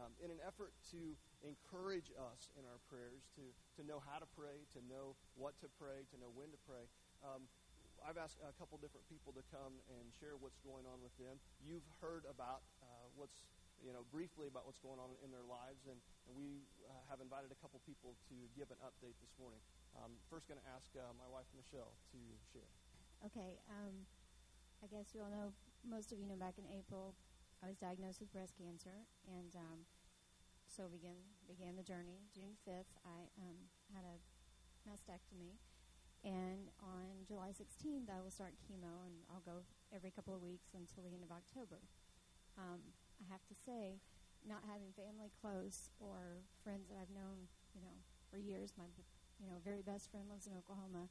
Um, 0.00 0.14
in 0.24 0.32
an 0.32 0.40
effort 0.40 0.72
to 0.96 1.12
encourage 1.44 2.08
us 2.16 2.48
in 2.56 2.64
our 2.64 2.80
prayers, 2.88 3.28
to, 3.36 3.44
to 3.76 3.84
know 3.84 4.00
how 4.00 4.16
to 4.16 4.28
pray, 4.32 4.64
to 4.72 4.80
know 4.88 5.18
what 5.36 5.52
to 5.60 5.68
pray, 5.76 6.08
to 6.08 6.16
know 6.16 6.32
when 6.32 6.48
to 6.48 6.60
pray, 6.64 6.88
um, 7.20 7.44
I've 8.02 8.18
asked 8.18 8.42
a 8.42 8.50
couple 8.58 8.80
different 8.82 9.06
people 9.06 9.30
to 9.36 9.44
come 9.52 9.78
and 9.86 10.10
share 10.18 10.34
what's 10.34 10.58
going 10.66 10.88
on 10.90 10.98
with 10.98 11.14
them. 11.22 11.38
You've 11.62 11.86
heard 12.02 12.26
about 12.26 12.66
uh, 12.82 13.06
what's 13.14 13.46
you 13.82 13.90
know, 13.90 14.06
briefly 14.14 14.46
about 14.46 14.64
what's 14.64 14.78
going 14.78 15.02
on 15.02 15.10
in 15.26 15.34
their 15.34 15.44
lives, 15.44 15.90
and, 15.90 15.98
and 16.30 16.32
we 16.38 16.62
uh, 16.86 16.94
have 17.10 17.18
invited 17.18 17.50
a 17.50 17.58
couple 17.58 17.82
people 17.82 18.14
to 18.30 18.36
give 18.54 18.70
an 18.70 18.78
update 18.86 19.18
this 19.18 19.34
morning. 19.36 19.58
Um, 19.98 20.14
first, 20.30 20.46
going 20.46 20.62
to 20.62 20.70
ask 20.70 20.88
uh, 20.94 21.10
my 21.18 21.26
wife 21.26 21.50
Michelle 21.52 21.92
to 22.14 22.20
share. 22.54 22.70
Okay, 23.26 23.58
um, 23.68 24.06
I 24.82 24.86
guess 24.86 25.12
you 25.12 25.22
all 25.22 25.30
know, 25.30 25.50
most 25.82 26.14
of 26.14 26.18
you 26.22 26.26
know, 26.30 26.38
back 26.38 26.56
in 26.58 26.66
April, 26.70 27.14
I 27.62 27.70
was 27.70 27.78
diagnosed 27.78 28.22
with 28.22 28.30
breast 28.30 28.54
cancer, 28.54 29.06
and 29.26 29.54
um, 29.58 29.86
so 30.66 30.86
began 30.86 31.18
began 31.46 31.74
the 31.74 31.86
journey. 31.86 32.22
June 32.30 32.58
fifth, 32.62 32.90
I 33.02 33.30
um, 33.38 33.70
had 33.94 34.02
a 34.06 34.16
mastectomy, 34.86 35.58
and 36.22 36.70
on 36.82 37.26
July 37.26 37.50
16th, 37.50 38.10
I 38.10 38.18
will 38.22 38.34
start 38.34 38.54
chemo, 38.62 39.06
and 39.06 39.22
I'll 39.30 39.42
go 39.46 39.62
every 39.94 40.10
couple 40.10 40.34
of 40.34 40.42
weeks 40.42 40.70
until 40.74 41.02
the 41.02 41.14
end 41.14 41.22
of 41.22 41.30
October. 41.30 41.82
Um, 42.58 42.94
I 43.22 43.30
have 43.30 43.46
to 43.46 43.54
say, 43.54 44.02
not 44.42 44.66
having 44.66 44.90
family 44.98 45.30
close 45.38 45.94
or 46.02 46.42
friends 46.66 46.90
that 46.90 46.98
I've 46.98 47.14
known, 47.14 47.46
you 47.72 47.80
know, 47.80 47.94
for 48.26 48.42
years. 48.42 48.74
My, 48.74 48.90
you 49.38 49.46
know, 49.46 49.62
very 49.62 49.86
best 49.86 50.10
friend 50.10 50.26
lives 50.26 50.50
in 50.50 50.58
Oklahoma. 50.58 51.06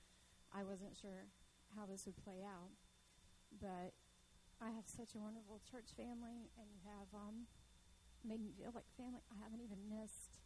I 0.52 0.68
wasn't 0.68 1.00
sure 1.00 1.32
how 1.80 1.88
this 1.88 2.04
would 2.04 2.20
play 2.20 2.44
out, 2.44 2.76
but 3.56 3.96
I 4.60 4.76
have 4.76 4.86
such 4.86 5.16
a 5.16 5.24
wonderful 5.24 5.64
church 5.64 5.96
family, 5.96 6.52
and 6.60 6.68
you 6.76 6.84
have 6.84 7.08
um, 7.16 7.48
made 8.28 8.44
me 8.44 8.52
feel 8.52 8.76
like 8.76 8.88
family. 9.00 9.24
I 9.32 9.40
haven't 9.40 9.64
even 9.64 9.80
missed. 9.88 10.44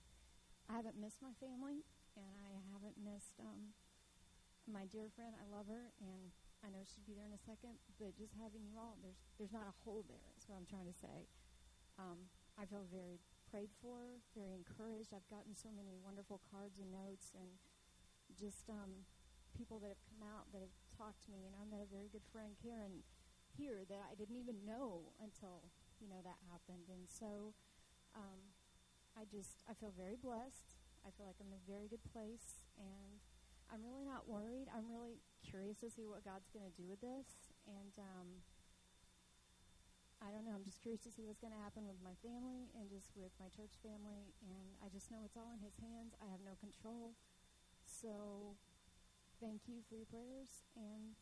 I 0.69 0.77
haven't 0.77 1.01
missed 1.01 1.25
my 1.25 1.33
family 1.41 1.85
and 2.15 2.39
I 2.39 2.55
haven't 2.71 2.95
missed 2.99 3.35
um, 3.43 3.75
my 4.65 4.87
dear 4.87 5.11
friend. 5.13 5.35
I 5.35 5.45
love 5.51 5.67
her, 5.67 5.91
and 5.99 6.31
I 6.63 6.71
know 6.71 6.81
she'd 6.87 7.05
be 7.05 7.13
there 7.15 7.27
in 7.27 7.35
a 7.35 7.43
second. 7.43 7.77
But 7.99 8.15
just 8.15 8.33
having 8.39 8.63
you 8.65 8.79
all, 8.79 8.97
there's 9.03 9.19
there's 9.37 9.53
not 9.53 9.67
a 9.67 9.75
hole 9.83 10.03
there. 10.07 10.31
Is 10.39 10.47
what 10.47 10.57
I'm 10.57 10.67
trying 10.67 10.89
to 10.89 10.97
say. 10.97 11.27
Um, 11.97 12.27
I 12.59 12.65
feel 12.65 12.87
very 12.91 13.19
prayed 13.51 13.71
for, 13.79 14.19
very 14.35 14.51
encouraged. 14.51 15.15
I've 15.15 15.27
gotten 15.31 15.55
so 15.55 15.71
many 15.71 15.95
wonderful 15.95 16.43
cards 16.51 16.79
and 16.79 16.91
notes, 16.91 17.31
and 17.35 17.55
just 18.35 18.67
um, 18.67 19.07
people 19.55 19.79
that 19.79 19.95
have 19.95 20.03
come 20.11 20.23
out 20.27 20.51
that 20.51 20.59
have 20.59 20.75
talked 20.91 21.23
to 21.27 21.31
me. 21.31 21.47
And 21.47 21.55
I 21.55 21.63
met 21.63 21.79
a 21.79 21.87
very 21.87 22.11
good 22.11 22.25
friend, 22.35 22.55
Karen, 22.59 23.03
here 23.55 23.87
that 23.87 24.11
I 24.11 24.13
didn't 24.19 24.35
even 24.35 24.67
know 24.67 25.15
until 25.23 25.71
you 26.03 26.11
know 26.11 26.19
that 26.23 26.39
happened. 26.51 26.91
And 26.91 27.07
so 27.07 27.55
um, 28.11 28.51
I 29.15 29.23
just 29.23 29.63
I 29.69 29.73
feel 29.75 29.95
very 29.95 30.19
blessed. 30.19 30.75
I 31.07 31.13
feel 31.15 31.29
like 31.29 31.39
I'm 31.39 31.53
in 31.53 31.59
a 31.61 31.65
very 31.69 31.87
good 31.87 32.03
place, 32.11 32.65
and 32.75 33.21
I'm 33.71 33.85
really 33.85 34.03
not 34.03 34.27
worried. 34.27 34.67
I'm 34.73 34.89
really 34.89 35.21
curious 35.45 35.79
to 35.85 35.89
see 35.89 36.09
what 36.09 36.25
God's 36.25 36.49
going 36.51 36.65
to 36.65 36.75
do 36.75 36.89
with 36.89 36.99
this, 36.99 37.53
and 37.69 37.93
um, 38.01 38.41
I 40.23 40.31
don't 40.31 40.45
know. 40.47 40.55
I'm 40.55 40.63
just 40.63 40.81
curious 40.81 41.03
to 41.03 41.11
see 41.11 41.27
what's 41.27 41.39
going 41.43 41.53
to 41.53 41.63
happen 41.63 41.85
with 41.85 41.99
my 42.01 42.15
family 42.23 42.71
and 42.79 42.87
just 42.87 43.11
with 43.15 43.31
my 43.39 43.51
church 43.51 43.75
family, 43.83 44.31
and 44.47 44.67
I 44.79 44.87
just 44.89 45.11
know 45.11 45.19
it's 45.25 45.35
all 45.35 45.51
in 45.51 45.61
His 45.61 45.75
hands. 45.77 46.15
I 46.23 46.27
have 46.31 46.41
no 46.41 46.55
control, 46.57 47.13
so 47.83 48.55
thank 49.43 49.67
you 49.67 49.83
for 49.85 49.99
your 49.99 50.07
prayers, 50.07 50.65
and 50.79 51.15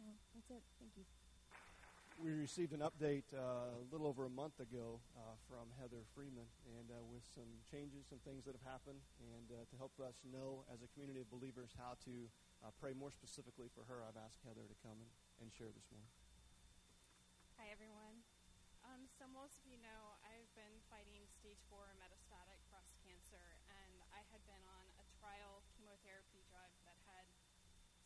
uh, 0.00 0.16
that's 0.32 0.50
it. 0.50 0.64
Thank 0.80 0.96
you. 0.96 1.04
We 2.20 2.36
received 2.36 2.76
an 2.76 2.84
update 2.84 3.24
uh, 3.32 3.80
a 3.80 3.86
little 3.88 4.04
over 4.04 4.28
a 4.28 4.32
month 4.32 4.60
ago 4.60 5.00
uh, 5.16 5.40
from 5.48 5.72
Heather 5.80 6.04
Freeman, 6.12 6.48
and 6.76 6.92
uh, 6.92 7.00
with 7.08 7.24
some 7.32 7.48
changes, 7.64 8.04
some 8.12 8.20
things 8.28 8.44
that 8.44 8.52
have 8.52 8.66
happened, 8.68 9.00
and 9.36 9.48
uh, 9.56 9.64
to 9.72 9.74
help 9.80 9.96
us 10.04 10.20
know 10.28 10.68
as 10.68 10.84
a 10.84 10.88
community 10.92 11.24
of 11.24 11.32
believers 11.32 11.72
how 11.80 11.96
to 12.04 12.28
uh, 12.60 12.72
pray 12.76 12.92
more 12.92 13.08
specifically 13.08 13.72
for 13.72 13.88
her, 13.88 14.04
I've 14.04 14.20
asked 14.20 14.44
Heather 14.44 14.68
to 14.68 14.76
come 14.84 15.00
and, 15.00 15.12
and 15.40 15.48
share 15.48 15.72
this 15.72 15.88
morning. 15.88 16.12
Hi, 17.60 17.68
everyone. 17.76 18.24
Um, 18.88 19.04
so, 19.04 19.28
most 19.28 19.60
of 19.60 19.68
you 19.68 19.76
know 19.84 20.16
I've 20.24 20.48
been 20.56 20.80
fighting 20.88 21.28
stage 21.28 21.60
four 21.68 21.92
metastatic 22.00 22.56
breast 22.72 22.96
cancer, 23.04 23.60
and 23.68 24.00
I 24.16 24.24
had 24.32 24.40
been 24.48 24.64
on 24.64 24.88
a 24.96 25.04
trial 25.20 25.60
chemotherapy 25.76 26.40
drug 26.48 26.72
that 26.88 26.96
had 27.04 27.28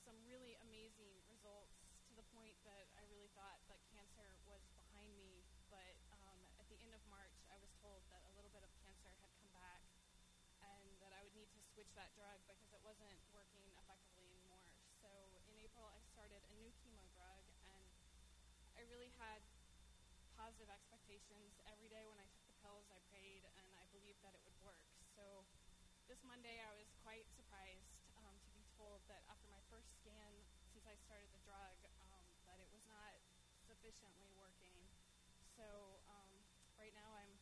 some 0.03 0.19
really 0.27 0.59
amazing 0.59 1.23
results 1.31 1.87
to 2.11 2.19
the 2.19 2.27
point 2.35 2.59
that 2.67 2.90
I 2.99 3.07
really 3.07 3.31
thought 3.38 3.62
that 3.71 3.79
cancer 3.95 4.27
was 4.43 4.67
behind 4.75 5.14
me. 5.14 5.47
But 5.71 6.03
um, 6.11 6.51
at 6.59 6.67
the 6.67 6.83
end 6.83 6.90
of 6.90 7.07
March, 7.07 7.38
I 7.47 7.55
was 7.62 7.71
told 7.79 8.03
that 8.11 8.27
a 8.27 8.35
little 8.35 8.51
bit 8.51 8.67
of 8.67 8.75
cancer 8.83 9.14
had 9.23 9.31
come 9.38 9.55
back 9.55 9.87
and 10.67 10.99
that 10.99 11.14
I 11.14 11.23
would 11.23 11.38
need 11.38 11.55
to 11.55 11.62
switch 11.62 11.95
that 11.95 12.11
drug 12.19 12.43
because 12.51 12.75
it 12.75 12.83
wasn't 12.83 13.23
working 13.31 13.71
effectively 13.79 14.27
anymore. 14.35 14.67
So 14.99 15.31
in 15.47 15.55
April, 15.62 15.87
I 15.87 16.03
started 16.11 16.43
a 16.43 16.53
new 16.59 16.75
chemo 16.83 17.07
drug, 17.14 17.47
and 17.71 17.87
I 18.85 18.92
really 18.92 19.16
had 19.16 19.40
positive 20.37 20.68
expectations. 20.68 21.57
Every 21.64 21.88
day 21.88 22.05
when 22.05 22.20
I 22.20 22.29
took 22.37 22.44
the 22.44 22.59
pills, 22.61 22.85
I 22.92 23.01
prayed 23.09 23.40
and 23.57 23.64
I 23.81 23.88
believed 23.97 24.20
that 24.20 24.37
it 24.37 24.44
would 24.44 24.61
work. 24.61 24.85
So 25.16 25.49
this 26.05 26.20
Monday, 26.20 26.61
I 26.61 26.68
was 26.77 26.92
quite 27.01 27.25
surprised 27.33 27.97
um, 28.20 28.37
to 28.44 28.51
be 28.53 28.61
told 28.77 29.01
that 29.09 29.25
after 29.33 29.49
my 29.49 29.64
first 29.73 29.88
scan, 30.05 30.37
since 30.77 30.85
I 30.85 31.01
started 31.01 31.33
the 31.33 31.40
drug, 31.49 31.81
um, 32.12 32.29
that 32.44 32.61
it 32.61 32.68
was 32.68 32.85
not 32.85 33.16
sufficiently 33.64 34.29
working. 34.37 34.77
So 35.57 35.64
um, 36.05 36.44
right 36.77 36.92
now, 36.92 37.09
I'm 37.16 37.40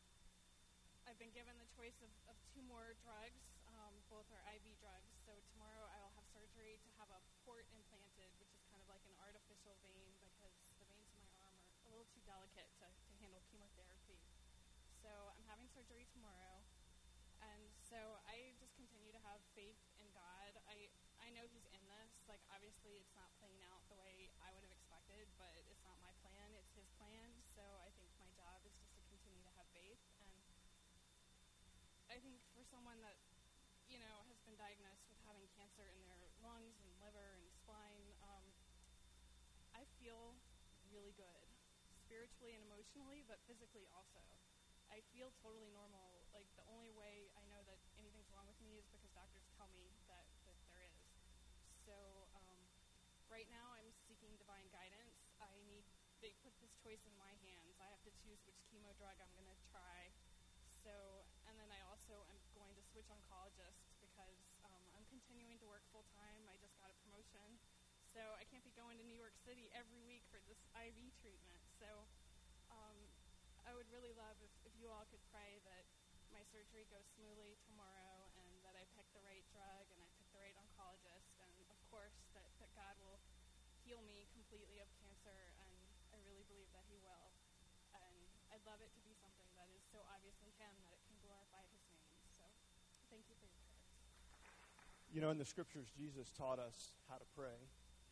I've 1.03 1.19
been 1.19 1.35
given 1.35 1.59
the 1.59 1.67
choice 1.75 1.99
of, 1.99 2.11
of 2.31 2.39
two 2.55 2.63
more 2.63 2.95
drugs. 3.03 3.43
Um, 3.67 3.99
both 4.07 4.31
are 4.31 4.39
IV 4.55 4.79
drugs. 4.79 5.11
So 5.27 5.35
tomorrow, 5.51 5.91
I 5.91 5.99
will 5.99 6.15
have 6.15 6.23
surgery 6.31 6.79
to 6.79 6.89
have 6.95 7.11
a 7.11 7.19
port 7.43 7.67
implanted, 7.75 8.31
which 8.39 8.55
is 8.55 8.63
kind 8.71 8.79
of 8.79 8.87
like 8.87 9.03
an 9.03 9.15
artificial 9.19 9.75
vein 9.83 10.15
because 10.23 10.55
the 10.79 10.87
veins 10.87 11.11
in 11.11 11.19
my 11.19 11.35
arm 11.43 11.59
are 11.59 11.75
a 11.75 11.82
little 11.93 12.09
too 12.09 12.25
delicate 12.25 12.73
to, 12.81 12.89
to 12.89 13.13
handle 13.21 13.45
chemotherapy. 13.53 14.17
So 14.97 15.13
I'm 15.37 15.45
having 15.45 15.69
surgery 15.69 16.09
tomorrow. 16.09 16.65
And 17.37 17.69
so 17.85 18.17
I 18.25 18.57
just 18.57 18.73
continue 18.73 19.13
to 19.13 19.21
have 19.21 19.37
faith 19.53 19.77
in 20.01 20.09
God. 20.09 20.57
I, 20.65 20.89
I 21.21 21.29
know 21.37 21.45
He's 21.53 21.69
in 21.69 21.83
this. 21.85 22.09
Like, 22.25 22.41
obviously, 22.49 22.97
it's 22.97 23.13
not 23.13 23.29
playing 23.37 23.61
out 23.69 23.85
the 23.93 23.99
way 23.99 24.33
I 24.41 24.49
would 24.57 24.65
have 24.65 24.73
expected, 24.73 25.29
but 25.37 25.53
it's 25.69 25.85
not 25.85 26.01
my 26.01 26.09
plan, 26.25 26.49
it's 26.57 26.73
His 26.73 26.89
plan. 26.97 27.29
So 27.53 27.61
I 27.85 27.93
think 27.93 28.09
my 28.17 28.31
job 28.33 28.65
is 28.65 28.73
just 28.81 28.97
to 28.97 29.03
continue 29.05 29.45
to 29.45 29.53
have 29.53 29.69
faith. 29.75 30.01
And 30.17 30.33
I 32.09 32.17
think 32.17 32.41
for 32.57 32.65
someone 32.65 32.97
that, 33.05 33.21
you 33.85 34.01
know, 34.01 34.25
has 34.31 34.41
been 34.41 34.57
diagnosed 34.57 35.05
with 35.11 35.21
having 35.29 35.45
cancer 35.53 35.85
in 35.93 36.01
their 36.09 36.25
lungs 36.41 36.79
and 36.81 36.89
liver 37.03 37.37
and 37.37 37.45
spine, 37.53 38.07
um, 38.25 38.45
I 39.77 39.85
feel 40.01 40.39
really 40.89 41.13
good, 41.17 41.52
spiritually 42.13 42.53
and 42.53 42.61
emotionally, 42.69 43.25
but 43.25 43.41
physically 43.49 43.89
also. 43.89 44.21
I 44.93 45.01
feel 45.09 45.33
totally 45.41 45.73
normal. 45.73 46.21
Like 46.29 46.45
the 46.53 46.61
only 46.69 46.93
way 46.93 47.33
I 47.33 47.41
know 47.49 47.65
that 47.65 47.81
anything's 47.97 48.29
wrong 48.29 48.45
with 48.45 48.61
me 48.61 48.77
is 48.77 48.85
because 48.93 49.09
doctors 49.17 49.49
tell 49.57 49.65
me 49.73 49.97
that, 50.05 50.29
that 50.45 50.53
there 50.69 50.85
is. 50.85 51.01
So 51.89 52.29
um, 52.37 52.61
right 53.33 53.49
now 53.49 53.73
I'm 53.73 53.89
seeking 54.05 54.37
divine 54.37 54.69
guidance. 54.69 55.25
I 55.41 55.57
need 55.65 55.89
they 56.21 56.37
put 56.45 56.53
this 56.61 56.77
choice 56.85 57.01
in 57.09 57.17
my 57.17 57.33
hands. 57.41 57.81
I 57.81 57.89
have 57.89 58.05
to 58.05 58.13
choose 58.21 58.45
which 58.45 58.61
chemo 58.69 58.93
drug 58.93 59.17
I'm 59.17 59.33
going 59.33 59.49
to 59.49 59.59
try. 59.73 60.13
So 60.85 61.25
and 61.49 61.57
then 61.57 61.73
I 61.73 61.81
also 61.89 62.29
am 62.29 62.37
going 62.53 62.77
to 62.77 62.83
switch 62.93 63.09
oncologists 63.09 63.89
because 63.97 64.53
um, 64.61 64.85
I'm 64.93 65.09
continuing 65.09 65.57
to 65.57 65.67
work 65.67 65.81
full 65.89 66.05
time. 66.13 66.45
I 66.45 66.61
just 66.61 66.77
got 66.77 66.93
a 66.93 66.97
promotion. 67.01 67.57
So 68.13 68.21
I 68.37 68.45
can't 68.45 68.61
be 68.61 68.62
going 68.73 68.97
to 68.97 69.05
New 69.05 69.17
York 69.17 69.37
City 69.45 69.69
every 69.77 70.01
week 70.01 70.25
for 70.33 70.41
this 70.49 70.57
IV 70.73 70.97
treatment. 71.21 71.61
So 71.77 72.09
um, 72.73 72.97
I 73.65 73.71
would 73.77 73.85
really 73.93 74.13
love 74.17 74.33
if, 74.41 74.49
if 74.65 74.73
you 74.81 74.89
all 74.89 75.05
could 75.13 75.21
pray 75.29 75.61
that 75.69 75.85
my 76.33 76.41
surgery 76.49 76.89
goes 76.89 77.05
smoothly 77.13 77.53
tomorrow 77.69 78.25
and 78.41 78.49
that 78.65 78.73
I 78.73 78.89
pick 78.97 79.05
the 79.13 79.21
right 79.21 79.45
drug 79.53 79.85
and 79.93 80.01
I 80.01 80.09
pick 80.17 80.25
the 80.33 80.41
right 80.41 80.57
oncologist 80.57 81.29
and 81.45 81.53
of 81.69 81.77
course 81.93 82.17
that, 82.33 82.49
that 82.57 82.73
God 82.73 82.97
will 82.97 83.21
heal 83.85 84.01
me 84.01 84.25
completely 84.33 84.81
of 84.81 84.89
cancer 84.97 85.53
and 85.61 85.73
I 86.09 86.17
really 86.25 86.45
believe 86.49 86.69
that 86.73 86.89
he 86.89 86.97
will. 86.97 87.29
And 87.93 88.17
I'd 88.49 88.65
love 88.65 88.81
it 88.81 88.89
to 88.97 89.01
be 89.05 89.13
something 89.21 89.49
that 89.53 89.69
is 89.69 89.85
so 89.93 90.01
obviously 90.09 90.49
him 90.57 90.73
that 90.89 90.97
it 90.97 91.03
can 91.05 91.17
glorify 91.21 91.61
his 91.69 91.85
name. 91.93 92.17
So 92.33 92.49
thank 93.13 93.29
you 93.29 93.37
for 93.37 93.45
your 93.45 93.61
prayers. 93.69 93.85
You 95.13 95.21
know, 95.21 95.29
in 95.29 95.37
the 95.37 95.45
scriptures, 95.45 95.93
Jesus 95.93 96.33
taught 96.33 96.57
us 96.57 96.97
how 97.05 97.21
to 97.21 97.27
pray. 97.37 97.61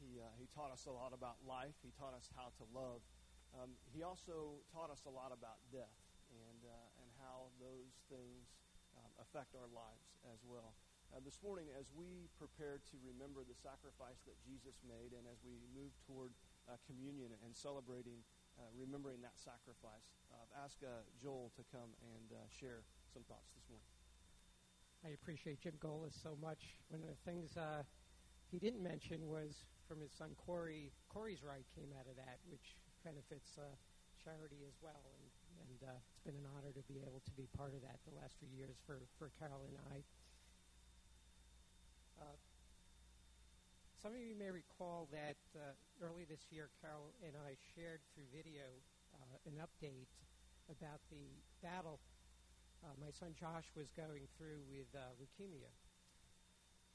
He, 0.01 0.17
uh, 0.17 0.25
he 0.41 0.49
taught 0.49 0.73
us 0.73 0.89
a 0.89 0.93
lot 0.93 1.13
about 1.13 1.37
life. 1.45 1.77
He 1.85 1.93
taught 1.93 2.17
us 2.17 2.25
how 2.33 2.49
to 2.57 2.65
love. 2.73 3.05
Um, 3.53 3.77
he 3.93 4.01
also 4.01 4.57
taught 4.73 4.89
us 4.89 5.05
a 5.05 5.13
lot 5.13 5.29
about 5.29 5.61
death 5.69 6.01
and, 6.33 6.65
uh, 6.65 7.01
and 7.03 7.09
how 7.21 7.53
those 7.61 8.01
things 8.09 8.57
um, 8.97 9.11
affect 9.21 9.53
our 9.53 9.69
lives 9.69 10.17
as 10.33 10.41
well. 10.41 10.73
Uh, 11.11 11.19
this 11.21 11.43
morning, 11.43 11.67
as 11.75 11.91
we 11.91 12.31
prepare 12.39 12.79
to 12.87 12.95
remember 13.03 13.43
the 13.43 13.53
sacrifice 13.53 14.23
that 14.23 14.39
Jesus 14.41 14.79
made 14.87 15.11
and 15.11 15.27
as 15.27 15.43
we 15.43 15.59
move 15.75 15.91
toward 16.07 16.31
uh, 16.71 16.79
communion 16.87 17.35
and 17.43 17.51
celebrating, 17.51 18.23
uh, 18.55 18.63
remembering 18.73 19.19
that 19.19 19.35
sacrifice, 19.35 20.07
I've 20.31 20.53
asked 20.63 20.87
uh, 20.87 21.03
Joel 21.19 21.51
to 21.59 21.63
come 21.67 21.91
and 22.15 22.31
uh, 22.31 22.47
share 22.47 22.87
some 23.11 23.27
thoughts 23.27 23.51
this 23.53 23.67
morning. 23.67 23.91
I 25.03 25.11
appreciate 25.19 25.59
Jim 25.59 25.75
Golis 25.83 26.15
so 26.15 26.39
much. 26.39 26.79
One 26.87 27.03
of 27.03 27.11
the 27.11 27.19
things 27.27 27.57
uh, 27.59 27.83
he 28.47 28.59
didn't 28.59 28.83
mention 28.83 29.27
was 29.27 29.67
from 29.91 29.99
his 29.99 30.15
son 30.15 30.31
Corey. 30.39 30.87
Corey's 31.11 31.43
Ride 31.43 31.67
came 31.75 31.91
out 31.99 32.07
of 32.07 32.15
that, 32.15 32.39
which 32.47 32.79
benefits 33.03 33.59
uh, 33.59 33.67
charity 34.23 34.63
as 34.63 34.79
well. 34.79 35.03
And, 35.19 35.27
and 35.67 35.79
uh, 35.83 35.99
it's 36.15 36.23
been 36.23 36.39
an 36.39 36.47
honor 36.47 36.71
to 36.71 36.83
be 36.87 37.03
able 37.03 37.19
to 37.27 37.33
be 37.35 37.51
part 37.59 37.75
of 37.75 37.83
that 37.83 37.99
the 38.07 38.15
last 38.15 38.39
few 38.39 38.47
years 38.55 38.79
for, 38.87 39.03
for 39.19 39.27
Carol 39.35 39.67
and 39.67 39.75
I. 39.91 39.99
Uh, 42.23 42.39
some 43.99 44.15
of 44.15 44.23
you 44.23 44.31
may 44.31 44.47
recall 44.47 45.11
that 45.11 45.43
uh, 45.59 45.75
early 45.99 46.23
this 46.23 46.47
year, 46.55 46.71
Carol 46.79 47.11
and 47.19 47.35
I 47.35 47.59
shared 47.75 47.99
through 48.15 48.31
video 48.31 48.71
uh, 49.11 49.43
an 49.43 49.59
update 49.59 50.07
about 50.71 51.03
the 51.11 51.35
battle 51.59 51.99
uh, 52.81 52.95
my 52.97 53.11
son 53.13 53.35
Josh 53.37 53.67
was 53.75 53.91
going 53.93 54.25
through 54.39 54.63
with 54.71 54.89
uh, 54.95 55.13
leukemia. 55.21 55.69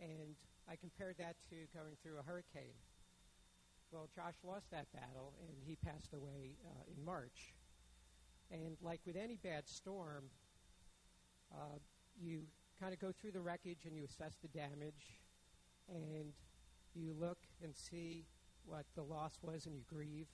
And 0.01 0.35
I 0.69 0.77
compared 0.77 1.17
that 1.19 1.37
to 1.51 1.57
going 1.75 1.97
through 2.03 2.19
a 2.19 2.23
hurricane. 2.23 2.75
Well, 3.93 4.09
Josh 4.15 4.35
lost 4.45 4.71
that 4.73 4.87
battle, 4.93 5.35
and 5.41 5.57
he 5.65 5.77
passed 5.77 6.13
away 6.13 6.57
uh, 6.67 6.83
in 6.95 7.05
March. 7.05 7.55
And 8.51 8.77
like 8.83 9.01
with 9.07 9.17
any 9.17 9.37
bad 9.37 9.69
storm, 9.69 10.25
uh, 11.53 11.79
you 12.21 12.43
kind 12.81 12.93
of 12.93 13.01
go 13.01 13.13
through 13.13 13.33
the 13.33 13.41
wreckage 13.41 13.85
and 13.87 13.97
you 13.97 14.05
assess 14.05 14.37
the 14.43 14.49
damage, 14.49 15.21
and 15.89 16.33
you 16.95 17.15
look 17.19 17.39
and 17.63 17.75
see 17.77 18.25
what 18.65 18.85
the 18.97 19.03
loss 19.03 19.39
was, 19.43 19.67
and 19.67 19.75
you 19.77 19.83
grieve, 19.89 20.29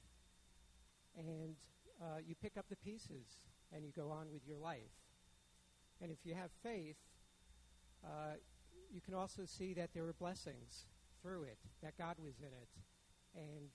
and 1.16 1.57
uh, 2.01 2.18
you 2.27 2.35
pick 2.35 2.57
up 2.57 2.66
the 2.68 2.77
pieces 2.77 3.27
and 3.73 3.85
you 3.85 3.92
go 3.95 4.11
on 4.11 4.27
with 4.33 4.47
your 4.47 4.57
life. 4.57 4.97
And 6.01 6.11
if 6.11 6.18
you 6.25 6.35
have 6.35 6.51
faith, 6.62 6.97
uh, 8.05 8.35
you 8.93 9.01
can 9.01 9.15
also 9.15 9.43
see 9.47 9.73
that 9.75 9.91
there 9.95 10.05
were 10.05 10.13
blessings 10.13 10.87
through 11.23 11.45
it, 11.45 11.59
that 11.83 11.97
God 11.97 12.17
was 12.23 12.35
in 12.41 12.53
it, 12.53 12.69
and 13.35 13.71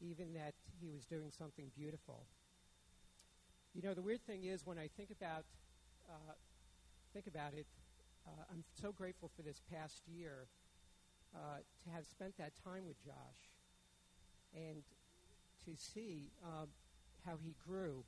even 0.00 0.32
that 0.34 0.54
He 0.80 0.88
was 0.88 1.04
doing 1.04 1.30
something 1.30 1.70
beautiful. 1.76 2.26
You 3.74 3.82
know, 3.82 3.94
the 3.94 4.02
weird 4.02 4.24
thing 4.26 4.44
is 4.44 4.64
when 4.64 4.78
I 4.78 4.88
think 4.96 5.10
about 5.10 5.44
uh, 6.08 6.32
think 7.12 7.26
about 7.26 7.54
it, 7.54 7.66
uh, 8.26 8.42
I'm 8.50 8.64
so 8.80 8.92
grateful 8.92 9.30
for 9.36 9.42
this 9.42 9.60
past 9.72 10.02
year 10.06 10.48
uh, 11.34 11.58
to 11.58 11.90
have 11.94 12.06
spent 12.06 12.36
that 12.38 12.52
time 12.64 12.86
with 12.86 13.02
Josh 13.04 13.50
and 14.54 14.82
to 15.64 15.76
see 15.76 16.30
uh, 16.44 16.66
how 17.24 17.36
he 17.42 17.54
grew 17.66 18.04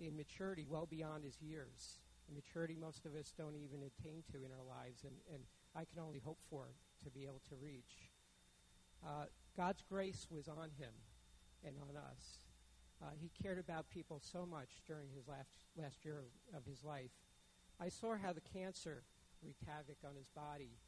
in 0.00 0.16
maturity 0.16 0.66
well 0.68 0.86
beyond 0.90 1.24
his 1.24 1.40
years. 1.40 1.98
A 2.30 2.34
maturity 2.34 2.76
most 2.80 3.04
of 3.06 3.14
us 3.14 3.32
don't 3.36 3.56
even 3.56 3.80
attain 3.82 4.22
to 4.32 4.38
in 4.38 4.50
our 4.52 4.64
lives, 4.64 5.04
and, 5.04 5.14
and 5.32 5.42
I 5.74 5.84
can 5.84 5.98
only 6.00 6.18
hope 6.18 6.38
for 6.50 6.68
to 7.04 7.10
be 7.10 7.24
able 7.24 7.42
to 7.48 7.56
reach. 7.56 8.10
Uh, 9.04 9.26
God's 9.56 9.82
grace 9.88 10.26
was 10.30 10.48
on 10.48 10.70
him 10.78 10.94
and 11.64 11.76
on 11.88 11.96
us. 11.96 12.46
Uh, 13.02 13.10
he 13.20 13.30
cared 13.42 13.58
about 13.58 13.90
people 13.90 14.20
so 14.22 14.46
much 14.46 14.82
during 14.86 15.08
his 15.14 15.26
last, 15.26 15.50
last 15.76 16.04
year 16.04 16.18
of, 16.18 16.58
of 16.58 16.64
his 16.64 16.84
life. 16.84 17.10
I 17.80 17.88
saw 17.88 18.16
how 18.16 18.32
the 18.32 18.40
cancer 18.40 19.02
wreaked 19.42 19.64
havoc 19.66 19.96
on 20.06 20.14
his 20.14 20.28
body 20.28 20.78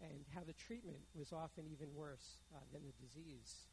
and 0.00 0.24
how 0.34 0.40
the 0.42 0.54
treatment 0.54 1.00
was 1.14 1.32
often 1.32 1.64
even 1.70 1.94
worse 1.94 2.40
uh, 2.54 2.60
than 2.72 2.82
the 2.86 3.06
disease. 3.06 3.68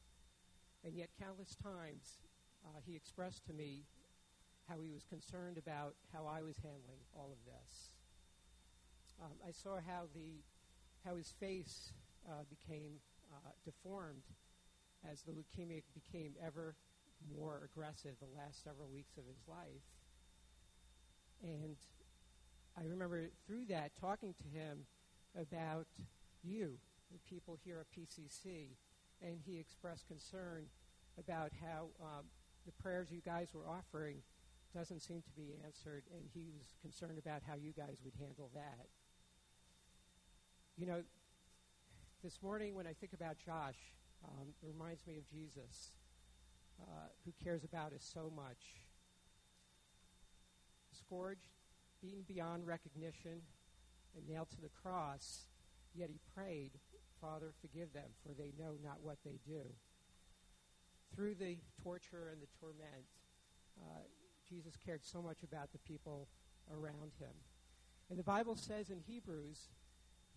And 0.84 0.94
yet, 0.96 1.10
countless 1.20 1.56
times, 1.56 2.20
uh, 2.66 2.80
he 2.86 2.96
expressed 2.96 3.46
to 3.48 3.54
me 3.54 3.86
how 4.68 4.82
he 4.82 4.92
was 4.92 5.06
concerned 5.06 5.58
about 5.58 5.96
how 6.14 6.28
I 6.28 6.42
was 6.42 6.58
handling 6.58 7.00
all 7.16 7.32
of 7.32 7.40
this. 7.46 7.87
Um, 9.22 9.34
I 9.48 9.52
saw 9.52 9.78
how 9.86 10.08
the 10.14 10.44
how 11.06 11.16
his 11.16 11.34
face 11.40 11.94
uh, 12.28 12.44
became 12.50 13.00
uh, 13.32 13.52
deformed 13.64 14.24
as 15.10 15.22
the 15.22 15.32
leukemia 15.32 15.82
became 15.94 16.34
ever 16.44 16.76
more 17.38 17.70
aggressive 17.72 18.16
the 18.20 18.38
last 18.38 18.64
several 18.64 18.90
weeks 18.90 19.18
of 19.18 19.24
his 19.26 19.48
life. 19.48 19.86
And 21.42 21.78
I 22.78 22.84
remember 22.86 23.30
through 23.46 23.66
that 23.70 23.92
talking 24.00 24.34
to 24.34 24.48
him 24.58 24.86
about 25.40 25.88
you, 26.44 26.78
the 27.12 27.20
people 27.30 27.58
here 27.64 27.80
at 27.80 27.88
PCC, 27.98 28.76
and 29.22 29.40
he 29.46 29.60
expressed 29.60 30.08
concern 30.08 30.66
about 31.18 31.52
how 31.62 31.88
um, 32.02 32.26
the 32.66 32.72
prayers 32.84 33.12
you 33.12 33.22
guys 33.22 33.50
were 33.54 33.68
offering 33.68 34.18
doesn't 34.76 35.02
seem 35.02 35.22
to 35.22 35.32
be 35.32 35.56
answered, 35.66 36.04
and 36.14 36.24
he 36.34 36.52
was 36.56 36.76
concerned 36.82 37.18
about 37.18 37.42
how 37.48 37.56
you 37.56 37.72
guys 37.72 38.02
would 38.04 38.14
handle 38.20 38.50
that. 38.54 38.88
You 40.80 40.86
know, 40.86 41.02
this 42.24 42.38
morning 42.44 42.76
when 42.76 42.86
I 42.86 42.94
think 42.94 43.14
about 43.14 43.38
Josh, 43.44 43.96
um, 44.24 44.54
it 44.62 44.68
reminds 44.68 45.08
me 45.08 45.18
of 45.18 45.28
Jesus, 45.28 45.94
uh, 46.80 47.10
who 47.26 47.34
cares 47.44 47.64
about 47.64 47.94
us 47.94 48.08
so 48.14 48.32
much. 48.36 48.78
Scourged, 50.92 51.50
beaten 52.00 52.24
beyond 52.28 52.68
recognition, 52.68 53.42
and 54.16 54.28
nailed 54.30 54.52
to 54.52 54.62
the 54.62 54.70
cross, 54.70 55.48
yet 55.96 56.12
he 56.12 56.20
prayed, 56.36 56.74
Father, 57.20 57.54
forgive 57.60 57.92
them, 57.94 58.12
for 58.22 58.36
they 58.36 58.54
know 58.60 58.74
not 58.84 59.02
what 59.02 59.18
they 59.26 59.40
do. 59.48 59.64
Through 61.16 61.36
the 61.36 61.58
torture 61.82 62.30
and 62.32 62.40
the 62.40 62.54
torment, 62.60 63.10
uh, 63.82 64.02
Jesus 64.48 64.78
cared 64.86 65.04
so 65.04 65.24
much 65.24 65.42
about 65.42 65.72
the 65.72 65.80
people 65.80 66.28
around 66.72 67.14
him. 67.20 67.34
And 68.12 68.20
the 68.20 68.24
Bible 68.24 68.56
says 68.56 68.92
in 68.92 69.00
Hebrews 69.00 69.70